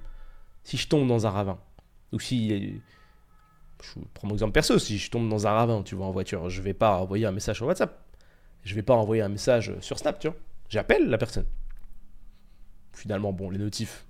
[0.65, 1.59] si je tombe dans un ravin,
[2.13, 2.81] ou si.
[3.83, 6.51] Je prends mon exemple perso, si je tombe dans un ravin, tu vois, en voiture,
[6.51, 7.99] je vais pas envoyer un message sur WhatsApp.
[8.65, 10.37] Je vais pas envoyer un message sur Snap, tu vois.
[10.71, 11.47] J'appelle la personne.
[12.95, 14.07] Finalement, bon, les notifs,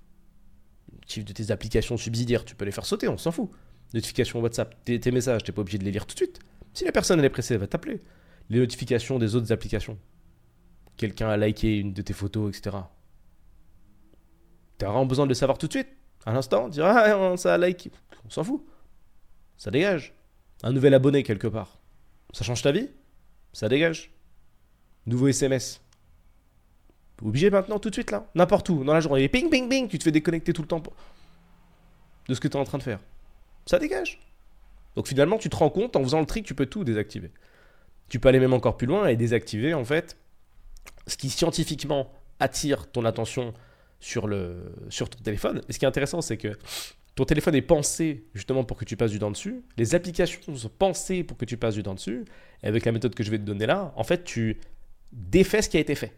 [0.93, 3.49] notifs de tes applications subsidiaires, tu peux les faire sauter, on s'en fout.
[3.93, 6.39] Notifications WhatsApp, tes, tes messages, t'es pas obligé de les lire tout de suite.
[6.73, 8.01] Si la personne est pressée, elle va t'appeler.
[8.49, 9.97] Les notifications des autres applications.
[10.97, 12.77] Quelqu'un a liké une de tes photos, etc.
[14.77, 15.89] T'as vraiment besoin de le savoir tout de suite.
[16.25, 17.89] À l'instant, dire ah ça a like.
[18.25, 18.63] On s'en fout.
[19.57, 20.13] Ça dégage.
[20.63, 21.81] Un nouvel abonné quelque part.
[22.33, 22.89] Ça change ta vie
[23.51, 24.13] Ça dégage.
[25.07, 25.81] Nouveau SMS.
[27.23, 28.27] Obligé maintenant, tout de suite, là.
[28.35, 29.27] N'importe où, dans la journée.
[29.29, 30.81] Ping, ping, ping, tu te fais déconnecter tout le temps
[32.27, 32.99] de ce que tu es en train de faire.
[33.65, 34.19] Ça dégage.
[34.95, 37.31] Donc finalement, tu te rends compte, en faisant le trick, tu peux tout désactiver.
[38.09, 40.17] Tu peux aller même encore plus loin et désactiver, en fait,
[41.07, 43.53] ce qui scientifiquement attire ton attention
[43.99, 45.61] sur, le, sur ton téléphone.
[45.69, 46.57] Et ce qui est intéressant, c'est que
[47.15, 49.61] ton téléphone est pensé justement pour que tu passes du temps dessus.
[49.77, 52.25] Les applications sont pensées pour que tu passes du temps dessus.
[52.63, 54.59] Et avec la méthode que je vais te donner là, en fait, tu
[55.11, 56.13] défais ce qui a été fait.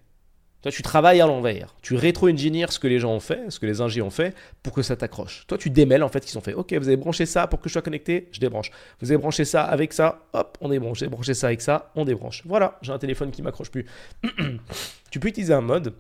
[0.63, 1.76] Toi, tu travailles à l'envers.
[1.82, 4.71] Tu rétro-engineers ce que les gens ont fait, ce que les ingés ont fait, pour
[4.71, 5.45] que ça t'accroche.
[5.45, 6.54] Toi, tu démêles en fait qu'ils ont fait.
[6.54, 8.71] Ok, vous avez branché ça pour que je sois connecté, je débranche.
[9.02, 10.99] Vous avez branché ça avec ça, hop, on débranche.
[10.99, 12.43] Vous avez branché ça avec ça, on débranche.
[12.45, 13.86] Voilà, j'ai un téléphone qui m'accroche plus.
[15.12, 15.95] tu peux utiliser un mode.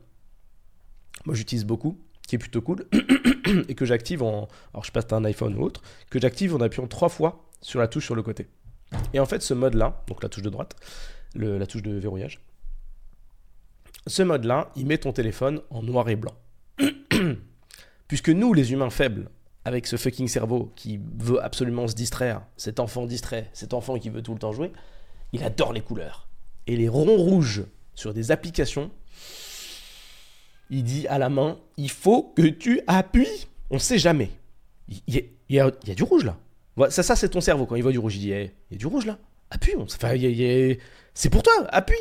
[1.25, 2.85] Moi, j'utilise beaucoup, qui est plutôt cool,
[3.67, 4.47] et que j'active en.
[4.73, 7.89] Alors, je passe un iPhone ou autre, que j'active en appuyant trois fois sur la
[7.89, 8.47] touche sur le côté.
[9.13, 10.77] Et en fait, ce mode-là, donc la touche de droite,
[11.35, 12.39] la touche de verrouillage,
[14.07, 16.35] ce mode-là, il met ton téléphone en noir et blanc.
[18.07, 19.29] Puisque nous, les humains faibles,
[19.65, 24.09] avec ce fucking cerveau qui veut absolument se distraire, cet enfant distrait, cet enfant qui
[24.09, 24.71] veut tout le temps jouer,
[25.31, 26.27] il adore les couleurs.
[26.67, 27.63] Et les ronds rouges
[27.95, 28.91] sur des applications,
[30.69, 33.47] il dit à la main, il faut que tu appuies.
[33.69, 34.31] On sait jamais.
[35.07, 36.37] Il y, a, du rouge là.
[36.89, 37.65] Ça, c'est ton cerveau.
[37.65, 39.17] Quand il voit du rouge, il dit, il y a du rouge là.
[39.49, 39.73] Appuie.
[41.13, 41.53] c'est pour toi.
[41.69, 41.95] Appuie.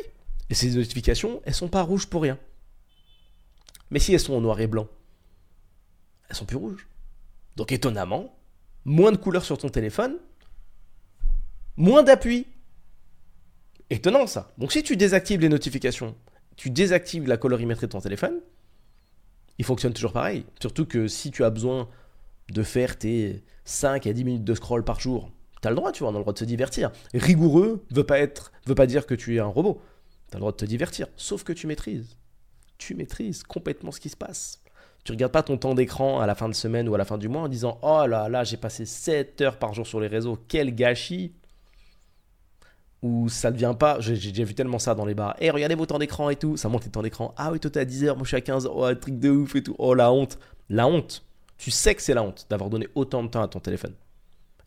[0.53, 2.37] Et ces notifications, elles sont pas rouges pour rien.
[3.89, 4.87] Mais si elles sont en noir et blanc,
[6.29, 6.87] elles sont plus rouges.
[7.55, 8.37] Donc étonnamment,
[8.85, 10.19] moins de couleurs sur ton téléphone,
[11.75, 12.45] moins d'appui.
[13.89, 14.53] Étonnant ça.
[14.59, 16.15] Donc si tu désactives les notifications,
[16.55, 18.39] tu désactives la colorimétrie de ton téléphone,
[19.57, 20.45] il fonctionne toujours pareil.
[20.61, 21.89] Surtout que si tu as besoin
[22.49, 25.31] de faire tes 5 à 10 minutes de scroll par jour,
[25.63, 26.91] tu as le droit, tu vois, on a le droit de se divertir.
[27.15, 28.19] Rigoureux veut pas
[28.67, 29.81] veut pas dire que tu es un robot.
[30.33, 32.17] Tu as le droit de te divertir, sauf que tu maîtrises.
[32.79, 34.63] Tu maîtrises complètement ce qui se passe.
[35.03, 37.19] Tu regardes pas ton temps d'écran à la fin de semaine ou à la fin
[37.19, 40.07] du mois en disant Oh là là, j'ai passé 7 heures par jour sur les
[40.07, 41.33] réseaux, quel gâchis
[43.03, 45.35] Ou ça ne vient pas, j'ai déjà vu tellement ça dans les bars.
[45.39, 47.35] Et regardez vos temps d'écran et tout, ça monte les temps d'écran.
[47.37, 49.19] Ah oui, toi t'es à 10 heures, moi je suis à 15 heures, oh, truc
[49.19, 49.75] de ouf et tout.
[49.77, 50.39] Oh la honte.
[50.67, 51.23] La honte.
[51.59, 53.93] Tu sais que c'est la honte d'avoir donné autant de temps à ton téléphone.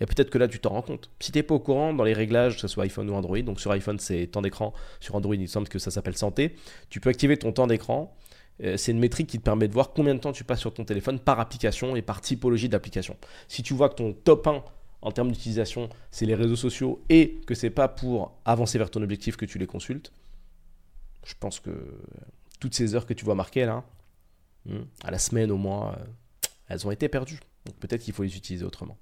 [0.00, 1.10] Et peut-être que là, tu t'en rends compte.
[1.20, 3.40] Si tu n'es pas au courant, dans les réglages, que ce soit iPhone ou Android,
[3.40, 6.54] donc sur iPhone, c'est temps d'écran, sur Android, il semble que ça s'appelle santé,
[6.90, 8.14] tu peux activer ton temps d'écran.
[8.62, 10.72] Euh, c'est une métrique qui te permet de voir combien de temps tu passes sur
[10.72, 13.16] ton téléphone par application et par typologie d'application.
[13.48, 14.62] Si tu vois que ton top 1
[15.02, 19.02] en termes d'utilisation, c'est les réseaux sociaux et que c'est pas pour avancer vers ton
[19.02, 20.10] objectif que tu les consultes,
[21.24, 21.70] je pense que
[22.60, 23.84] toutes ces heures que tu vois marquées là,
[24.64, 26.04] hmm, à la semaine, au mois, euh,
[26.68, 27.40] elles ont été perdues.
[27.66, 28.96] Donc peut-être qu'il faut les utiliser autrement.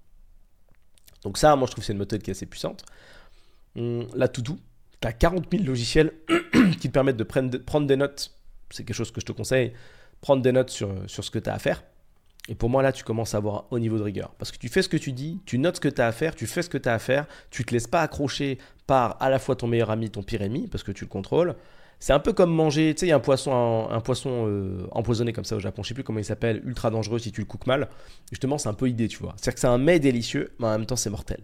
[1.25, 2.85] Donc ça, moi je trouve c'est une méthode qui est assez puissante.
[3.77, 4.57] Hum, la To-Do,
[5.01, 6.13] tu as 40 000 logiciels
[6.81, 8.33] qui te permettent de prendre des notes.
[8.71, 9.73] C'est quelque chose que je te conseille.
[10.21, 11.83] Prendre des notes sur, sur ce que tu as à faire.
[12.49, 14.35] Et pour moi, là, tu commences à avoir un haut niveau de rigueur.
[14.39, 16.13] Parce que tu fais ce que tu dis, tu notes ce que tu as à
[16.13, 19.17] faire, tu fais ce que tu as à faire, tu te laisses pas accrocher par
[19.23, 21.57] à la fois ton meilleur ami, ton pire ennemi, parce que tu le contrôles.
[22.00, 24.87] C'est un peu comme manger, tu sais, il y a un poisson, un, poisson euh,
[24.90, 27.40] empoisonné comme ça au Japon, je sais plus comment il s'appelle, ultra dangereux si tu
[27.40, 27.88] le cookes mal.
[28.30, 29.35] Justement, c'est un peu idée, tu vois.
[29.37, 31.40] C'est-à-dire que c'est un mets délicieux, mais en même temps, c'est mortel.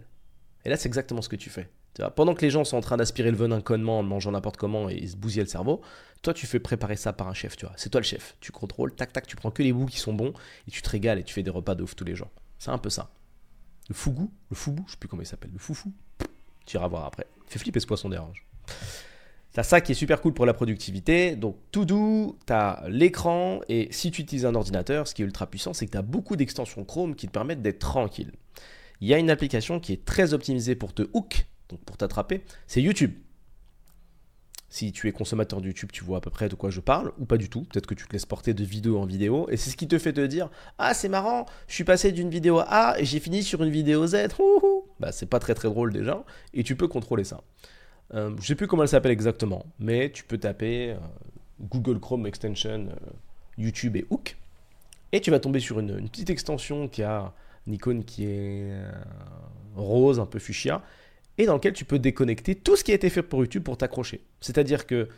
[0.65, 1.69] Et là, c'est exactement ce que tu fais.
[2.15, 4.87] Pendant que les gens sont en train d'aspirer le venin connement en mangeant n'importe comment
[4.87, 5.81] et se bousiller le cerveau,
[6.21, 7.73] toi, tu fais préparer ça par un chef, tu vois.
[7.77, 8.37] C'est toi le chef.
[8.39, 10.33] Tu contrôles, tac, tac, tu prends que les bouts qui sont bons
[10.67, 12.29] et tu te régales et tu fais des repas de ouf tous les jours.
[12.59, 13.11] C'est un peu ça.
[13.89, 15.91] Le fougou, le fougou, je sais plus comment il s'appelle, le foufou.
[16.65, 17.27] Tu iras voir après.
[17.47, 18.45] Fais flipper ce poisson dérange.
[19.53, 21.35] T'as ça qui est super cool pour la productivité.
[21.35, 23.59] Donc, tout doux, tu as l'écran.
[23.67, 26.03] Et si tu utilises un ordinateur, ce qui est ultra puissant, c'est que tu as
[26.03, 28.31] beaucoup d'extensions Chrome qui te permettent d'être tranquille.
[29.01, 32.43] Il y a une application qui est très optimisée pour te hook, donc pour t'attraper,
[32.67, 33.13] c'est YouTube.
[34.69, 37.11] Si tu es consommateur de YouTube, tu vois à peu près de quoi je parle,
[37.17, 37.63] ou pas du tout.
[37.63, 39.49] Peut-être que tu te laisses porter de vidéo en vidéo.
[39.49, 42.29] Et c'est ce qui te fait te dire Ah, c'est marrant, je suis passé d'une
[42.29, 44.27] vidéo A et j'ai fini sur une vidéo Z.
[45.01, 46.23] Bah, c'est pas très très drôle déjà.
[46.53, 47.43] Et tu peux contrôler ça.
[48.13, 50.97] Euh, je ne sais plus comment elle s'appelle exactement, mais tu peux taper euh,
[51.61, 53.11] Google Chrome Extension, euh,
[53.57, 54.37] YouTube et Hook.
[55.13, 57.33] Et tu vas tomber sur une, petite extension qui a
[57.67, 58.73] une icône qui est
[59.75, 60.81] rose, un peu fuchsia,
[61.37, 63.77] et dans lequel tu peux déconnecter tout ce qui a été fait pour YouTube pour
[63.77, 64.21] t'accrocher.
[64.39, 65.09] C'est-à-dire que,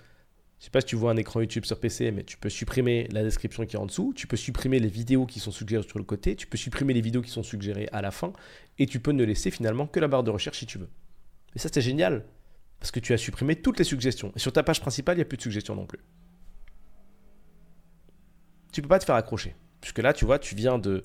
[0.60, 3.08] je sais pas si tu vois un écran YouTube sur PC, mais tu peux supprimer
[3.12, 6.00] la description qui est en dessous, tu peux supprimer les vidéos qui sont suggérées sur
[6.00, 8.34] le côté, tu peux supprimer les vidéos qui sont suggérées à la fin,
[8.80, 10.90] et tu peux ne laisser finalement que la barre de recherche si tu veux.
[11.56, 12.26] Et ça, c'est génial.
[12.84, 14.34] Parce que tu as supprimé toutes les suggestions.
[14.36, 16.02] Et sur ta page principale, il n'y a plus de suggestions non plus.
[18.74, 19.56] Tu peux pas te faire accrocher.
[19.80, 21.02] Puisque là, tu vois, tu viens de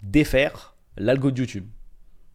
[0.00, 1.66] défaire l'algo de YouTube.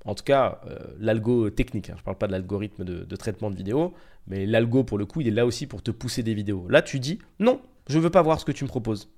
[0.06, 1.90] En tout cas, euh, l'algo technique.
[1.90, 1.96] Hein.
[1.96, 3.96] Je ne parle pas de l'algorithme de, traitement de vidéo,
[4.28, 6.68] mais l'algo, pour le coup, il est là aussi pour te pousser des vidéos.
[6.70, 9.10] Là, tu dis non, je ne veux pas voir ce que tu me proposes.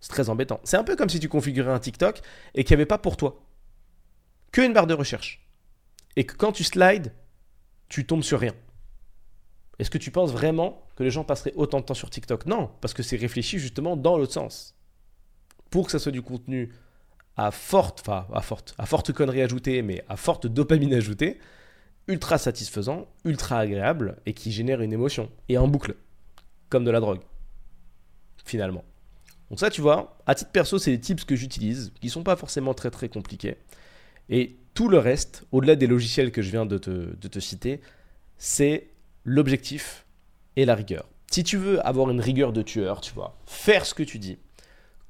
[0.00, 0.58] C'est très embêtant.
[0.64, 2.22] C'est un peu comme si tu configurais un TikTok
[2.56, 3.40] et qu'il n'y avait pas pour toi
[4.50, 5.46] que une barre de recherche.
[6.16, 7.12] Et que quand tu slides,
[7.88, 8.54] tu tombes sur rien.
[9.78, 12.46] Est-ce que tu penses vraiment que les gens passeraient autant de temps sur TikTok?
[12.46, 14.74] Non, parce que c'est réfléchi justement dans l'autre sens.
[15.70, 16.72] Pour que ça soit du contenu
[17.36, 21.38] à forte, enfin à forte, à forte connerie ajoutée, mais à forte dopamine ajoutée,
[22.08, 25.94] ultra satisfaisant, ultra agréable et qui génère une émotion et en boucle,
[26.68, 27.20] comme de la drogue,
[28.44, 28.84] finalement.
[29.50, 32.36] Donc ça, tu vois, à titre perso, c'est les tips que j'utilise, qui sont pas
[32.36, 33.56] forcément très très compliqués.
[34.28, 37.80] Et tout le reste, au-delà des logiciels que je viens de te, citer,
[38.36, 38.90] c'est
[39.24, 40.06] l'objectif
[40.54, 41.08] et la rigueur.
[41.32, 44.38] Si tu veux avoir une rigueur de tueur, tu vois, faire ce que tu dis,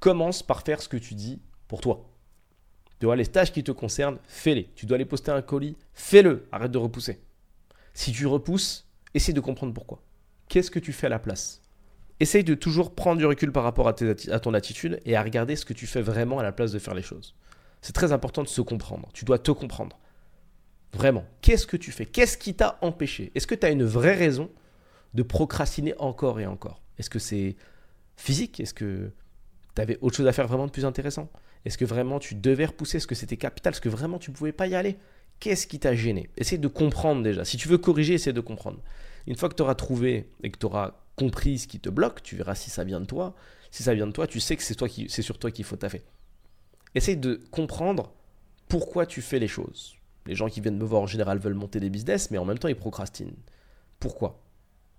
[0.00, 2.08] commence par faire ce que tu dis pour toi.
[2.98, 4.70] Tu les tâches qui te concernent, fais-les.
[4.74, 6.48] Tu dois aller poster un colis, fais-le.
[6.50, 7.20] Arrête de repousser.
[7.92, 10.02] Si tu repousses, essaye de comprendre pourquoi.
[10.48, 11.60] Qu'est-ce que tu fais à la place?
[12.20, 15.66] Essaye de toujours prendre du recul par rapport à ton attitude et à regarder ce
[15.66, 17.34] que tu fais vraiment à la place de faire les choses.
[17.80, 19.08] C'est très important de se comprendre.
[19.12, 19.98] Tu dois te comprendre.
[20.92, 21.24] Vraiment.
[21.42, 22.06] Qu'est-ce que tu fais?
[22.06, 23.30] Qu'est-ce qui t'a empêché?
[23.34, 24.50] Est-ce que tu as une vraie raison
[25.14, 26.82] de procrastiner encore et encore?
[26.98, 27.56] Est-ce que c'est
[28.16, 28.60] physique?
[28.60, 29.12] Est-ce que
[29.74, 31.30] tu avais autre chose à faire vraiment de plus intéressant?
[31.64, 32.96] Est-ce que vraiment tu devais repousser?
[32.96, 33.72] Est-ce que c'était capital?
[33.72, 34.98] Est-ce que vraiment tu ne pouvais pas y aller?
[35.40, 36.30] Qu'est-ce qui t'a gêné?
[36.36, 37.44] Essaye de comprendre déjà.
[37.44, 38.80] Si tu veux corriger, essaye de comprendre.
[39.26, 42.22] Une fois que tu auras trouvé et que tu auras compris ce qui te bloque,
[42.22, 43.34] tu verras si ça vient de toi.
[43.70, 46.02] Si ça vient de toi, tu sais que c'est sur toi qu'il faut taffer.
[46.94, 48.12] Essaye de comprendre
[48.68, 49.96] pourquoi tu fais les choses.
[50.26, 52.58] Les gens qui viennent me voir en général veulent monter des business, mais en même
[52.58, 53.36] temps ils procrastinent.
[53.98, 54.40] Pourquoi?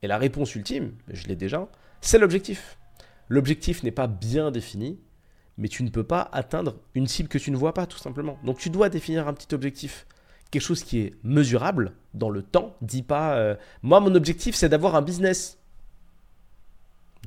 [0.02, 1.68] Et la réponse ultime, je l'ai déjà,
[2.02, 2.78] c'est l'objectif.
[3.28, 5.00] L'objectif n'est pas bien défini,
[5.58, 8.40] mais tu ne peux pas atteindre une cible que tu ne vois pas, tout simplement.
[8.44, 10.08] Donc tu dois définir un petit objectif.
[10.52, 12.76] Quelque chose qui est mesurable dans le temps.
[12.82, 15.60] Dis pas, euh, moi mon objectif c'est d'avoir un business.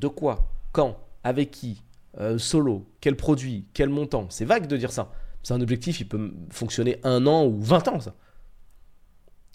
[0.00, 0.50] De quoi?
[0.72, 0.98] Quand?
[1.22, 1.82] Avec qui?
[2.18, 4.26] Euh, solo, quel produit, quel montant.
[4.30, 5.12] C'est vague de dire ça.
[5.42, 8.14] C'est un objectif, il peut fonctionner un an ou 20 ans, ça.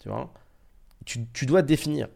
[0.00, 0.32] Tu vois?
[1.04, 2.08] Tu, tu, dois définir.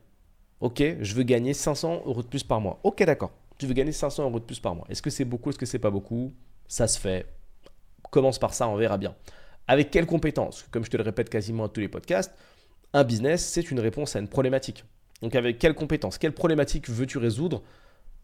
[0.60, 2.80] Ok, je veux gagner 500 euros de plus par mois.
[2.82, 3.32] Ok, d'accord.
[3.58, 4.86] Tu veux gagner 500 euros de plus par mois.
[4.88, 6.32] Est-ce que c'est beaucoup Est-ce que c'est pas beaucoup?
[6.68, 7.26] Ça se fait.
[8.10, 9.14] Commence par ça, on verra bien.
[9.68, 10.66] Avec quelles compétences?
[10.70, 12.34] Comme je te le répète quasiment à tous les podcasts,
[12.92, 14.84] un business, c'est une réponse à une problématique.
[15.22, 16.18] Donc avec quelles compétences?
[16.18, 17.62] Quelle problématique veux-tu résoudre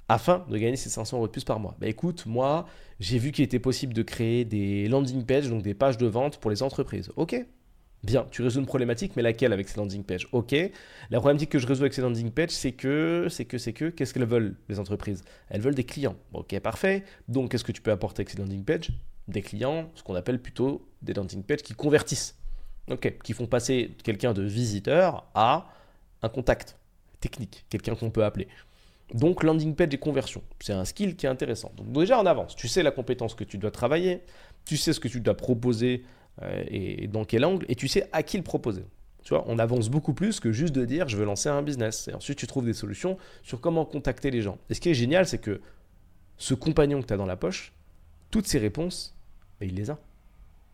[0.09, 1.77] afin de gagner ces 500 euros de plus par mois.
[1.81, 2.67] Bah écoute, moi,
[3.01, 6.39] j'ai vu qu'il était possible de créer des landing pages, donc des pages de vente
[6.39, 7.11] pour les entreprises.
[7.17, 7.45] Ok,
[8.05, 10.29] Bien, tu résous une problématique, mais laquelle avec ces landing pages?
[10.31, 10.55] Ok.
[11.11, 13.87] La problématique que je résous avec ces landing pages, c'est que, c'est que, c'est que,
[13.87, 15.25] qu'est-ce qu'elles veulent, les entreprises?
[15.49, 16.15] Elles veulent des clients.
[16.33, 17.05] Ok, parfait.
[17.27, 18.91] Donc, qu'est-ce que tu peux apporter avec ces landing pages?
[19.27, 22.37] Des clients, ce qu'on appelle plutôt des landing pages qui convertissent.
[22.89, 25.69] Ok, qui font passer quelqu'un de visiteur à
[26.23, 26.79] un contact
[27.21, 28.47] technique, quelqu'un qu'on peut appeler.
[29.15, 31.73] Donc, landing page et conversion, c'est un skill qui est intéressant.
[31.77, 34.23] Donc, déjà en avance, tu sais la compétence que tu dois travailler,
[34.65, 36.05] tu sais ce que tu dois proposer
[36.43, 38.85] euh, et dans quel angle, et tu sais à qui le proposer.
[39.23, 42.09] Tu vois, on avance beaucoup plus que juste de dire je veux lancer un business.
[42.09, 44.59] Et ensuite, tu trouves des solutions sur comment contacter les gens.
[44.71, 45.61] Et ce qui est génial, c'est que
[46.37, 47.73] ce compagnon que tu as dans la poche,
[48.31, 49.17] toutes ces réponses,
[49.61, 49.99] ben, il les a.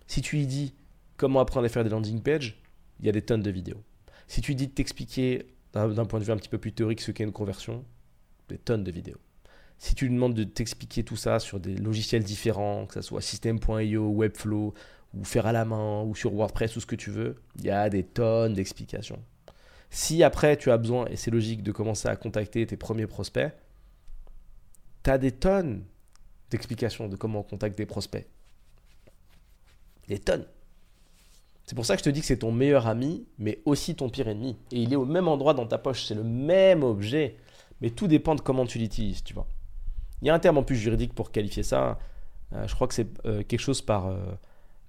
[0.06, 0.74] Si tu lui dis
[1.16, 2.60] comment apprendre à faire des landing pages,
[3.00, 3.82] il y a des tonnes de vidéos.
[4.28, 7.00] Si tu lui dis de t'expliquer d'un point de vue un petit peu plus théorique
[7.00, 7.84] ce qu'est une conversion,
[8.48, 9.20] des tonnes de vidéos.
[9.78, 14.08] Si tu demandes de t'expliquer tout ça sur des logiciels différents, que ce soit System.io,
[14.10, 14.74] Webflow,
[15.14, 17.70] ou faire à la main, ou sur WordPress, ou ce que tu veux, il y
[17.70, 19.22] a des tonnes d'explications.
[19.90, 23.52] Si après tu as besoin, et c'est logique, de commencer à contacter tes premiers prospects,
[25.02, 25.84] tu as des tonnes
[26.50, 28.26] d'explications de comment on contacte des prospects.
[30.08, 30.46] Des tonnes.
[31.66, 34.10] C'est pour ça que je te dis que c'est ton meilleur ami, mais aussi ton
[34.10, 34.56] pire ennemi.
[34.70, 37.36] Et il est au même endroit dans ta poche, c'est le même objet,
[37.80, 39.46] mais tout dépend de comment tu l'utilises, tu vois.
[40.22, 41.98] Il y a un terme en plus juridique pour qualifier ça.
[42.54, 44.18] Euh, je crois que c'est euh, quelque chose par, euh,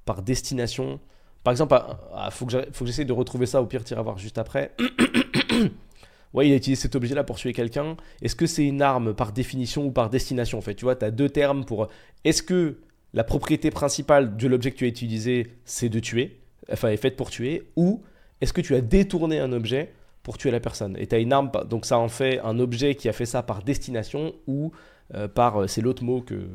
[0.06, 1.00] par destination.
[1.44, 4.18] Par exemple, il ah, ah, faut que j'essaie de retrouver ça, au pire, à voir
[4.18, 4.72] juste après.
[6.34, 7.98] ouais, il a utilisé cet objet-là pour tuer quelqu'un.
[8.22, 11.06] Est-ce que c'est une arme par définition ou par destination En fait, tu vois, tu
[11.06, 11.88] as deux termes pour.
[12.24, 12.80] Est-ce que
[13.14, 17.16] la propriété principale de l'objet que tu as utilisé, c'est de tuer, enfin, est faite
[17.16, 18.04] pour tuer, ou
[18.42, 19.94] est-ce que tu as détourné un objet
[20.26, 22.96] pour tuer la personne Et tu as une arme, donc ça en fait un objet
[22.96, 24.72] qui a fait ça par destination ou
[25.14, 25.62] euh, par.
[25.62, 26.48] Euh, c'est l'autre mot que,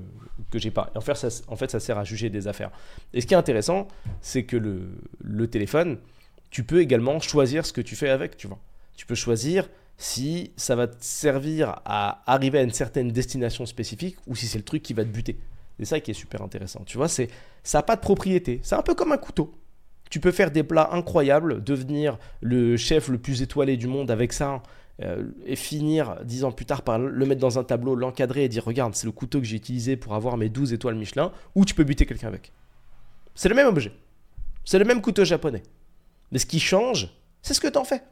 [0.50, 0.90] que j'ai pas.
[0.96, 2.72] en fait, ça, en fait, ça sert à juger des affaires.
[3.14, 3.86] Et ce qui est intéressant,
[4.20, 5.98] c'est que le, le téléphone,
[6.50, 8.58] tu peux également choisir ce que tu fais avec, tu vois.
[8.96, 14.16] Tu peux choisir si ça va te servir à arriver à une certaine destination spécifique
[14.26, 15.38] ou si c'est le truc qui va te buter.
[15.78, 16.82] C'est ça qui est super intéressant.
[16.84, 17.28] Tu vois, c'est
[17.62, 18.58] ça n'a pas de propriété.
[18.64, 19.54] C'est un peu comme un couteau.
[20.10, 24.32] Tu peux faire des plats incroyables, devenir le chef le plus étoilé du monde avec
[24.32, 24.62] ça,
[25.02, 28.48] euh, et finir dix ans plus tard par le mettre dans un tableau, l'encadrer et
[28.48, 31.64] dire regarde, c'est le couteau que j'ai utilisé pour avoir mes 12 étoiles Michelin, ou
[31.64, 32.52] tu peux buter quelqu'un avec.
[33.34, 33.92] C'est le même objet.
[34.64, 35.62] C'est le même couteau japonais.
[36.32, 37.08] Mais ce qui change,
[37.40, 38.02] c'est ce que tu en fais.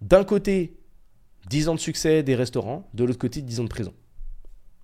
[0.00, 0.76] D'un côté,
[1.50, 3.94] 10 ans de succès des restaurants, de l'autre côté, 10 ans de prison.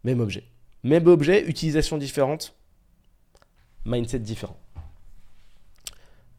[0.05, 0.45] Même objet.
[0.85, 2.55] Même objet, utilisation différente,
[3.85, 4.59] mindset différent.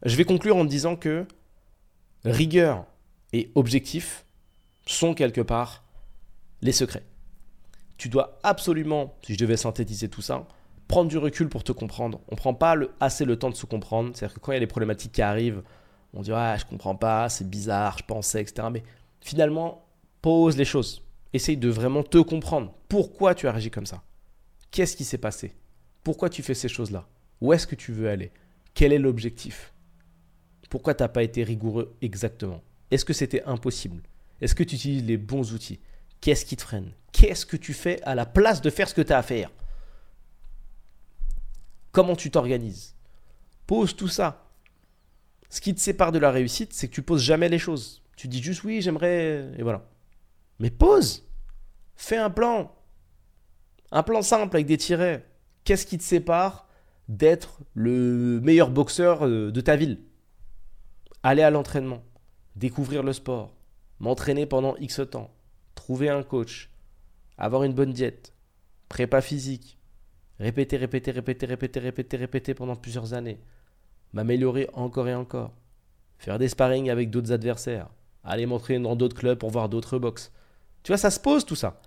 [0.04, 1.26] Je vais conclure en disant que
[2.24, 2.86] rigueur
[3.32, 4.24] et objectif
[4.86, 5.84] sont quelque part
[6.60, 7.04] les secrets.
[7.98, 10.46] Tu dois absolument, si je devais synthétiser tout ça,
[10.88, 12.20] prendre du recul pour te comprendre.
[12.28, 14.10] On ne prend pas assez le temps de se comprendre.
[14.14, 15.62] C'est-à-dire que quand il y a des problématiques qui arrivent,
[16.14, 18.68] on dit ah, je comprends pas, c'est bizarre, je pensais, etc.
[18.72, 18.82] Mais
[19.20, 19.86] finalement,
[20.20, 21.02] pose les choses.
[21.32, 22.74] Essaye de vraiment te comprendre.
[22.88, 24.02] Pourquoi tu as réagi comme ça?
[24.72, 25.54] Qu'est-ce qui s'est passé?
[26.02, 27.06] Pourquoi tu fais ces choses-là?
[27.40, 28.32] Où est-ce que tu veux aller?
[28.74, 29.72] Quel est l'objectif?
[30.70, 32.62] Pourquoi tu n'as pas été rigoureux exactement?
[32.90, 34.02] Est-ce que c'était impossible?
[34.40, 35.80] Est-ce que tu utilises les bons outils?
[36.20, 36.92] Qu'est-ce qui te freine?
[37.12, 39.50] Qu'est-ce que tu fais à la place de faire ce que tu as à faire?
[41.92, 42.94] Comment tu t'organises?
[43.66, 44.50] Pose tout ça.
[45.50, 48.02] Ce qui te sépare de la réussite, c'est que tu poses jamais les choses.
[48.16, 49.86] Tu dis juste oui, j'aimerais, et voilà.
[50.58, 51.28] Mais pose
[51.96, 52.74] Fais un plan.
[53.90, 55.26] Un plan simple avec des tirets.
[55.64, 56.66] Qu'est-ce qui te sépare
[57.08, 60.00] d'être le meilleur boxeur euh, de ta ville?
[61.22, 62.02] Aller à l'entraînement,
[62.56, 63.52] découvrir le sport,
[64.00, 65.30] m'entraîner pendant X temps,
[65.74, 66.70] trouver un coach,
[67.38, 68.32] avoir une bonne diète,
[68.88, 69.78] prépa physique,
[70.38, 73.40] répéter, répéter, répéter, répéter, répéter, répéter pendant plusieurs années,
[74.12, 75.52] m'améliorer encore et encore,
[76.18, 77.88] faire des sparring avec d'autres adversaires,
[78.24, 80.32] aller m'entraîner dans d'autres clubs pour voir d'autres box.
[80.82, 81.80] Tu vois, ça se pose tout ça.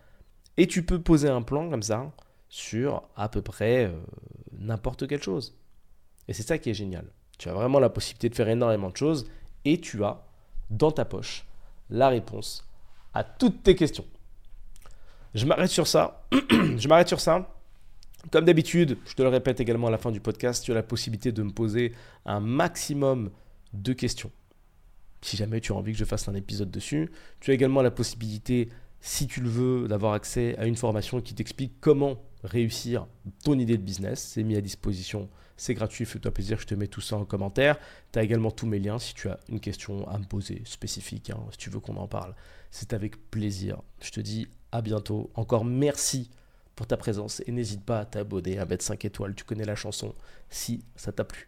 [0.58, 2.12] Et tu peux poser un plan comme ça
[2.48, 4.00] sur à peu près euh,
[4.54, 5.58] n'importe quelle chose.
[6.28, 7.06] Et c'est ça qui est génial.
[7.38, 9.26] Tu as vraiment la possibilité de faire énormément de choses
[9.66, 10.24] et tu as
[10.70, 11.46] dans ta poche
[11.90, 12.68] la réponse
[13.14, 14.06] à toutes tes questions.
[15.34, 16.26] Je m'arrête sur ça.
[16.78, 17.52] je m'arrête sur ça.
[18.32, 20.84] Comme d'habitude, je te le répète également à la fin du podcast, tu as la
[20.84, 21.94] possibilité de me poser
[22.26, 23.30] un maximum
[23.74, 24.32] de questions.
[25.22, 27.92] Si jamais tu as envie que je fasse un épisode dessus, tu as également la
[27.92, 28.70] possibilité,
[29.00, 33.08] si tu le veux, d'avoir accès à une formation qui t'explique comment réussir
[33.44, 34.32] ton idée de business.
[34.34, 37.78] C'est mis à disposition c'est gratuit, fais-toi plaisir, je te mets tout ça en commentaire.
[38.12, 41.30] Tu as également tous mes liens si tu as une question à me poser spécifique,
[41.30, 42.36] hein, si tu veux qu'on en parle.
[42.72, 43.82] C'est avec plaisir.
[44.02, 45.32] Je te dis à bientôt.
[45.36, 46.30] Encore merci
[46.76, 49.34] pour ta présence et n'hésite pas à t'abonner, à mettre 5 étoiles.
[49.36, 50.14] Tu connais la chanson
[50.50, 51.48] si ça t'a plu.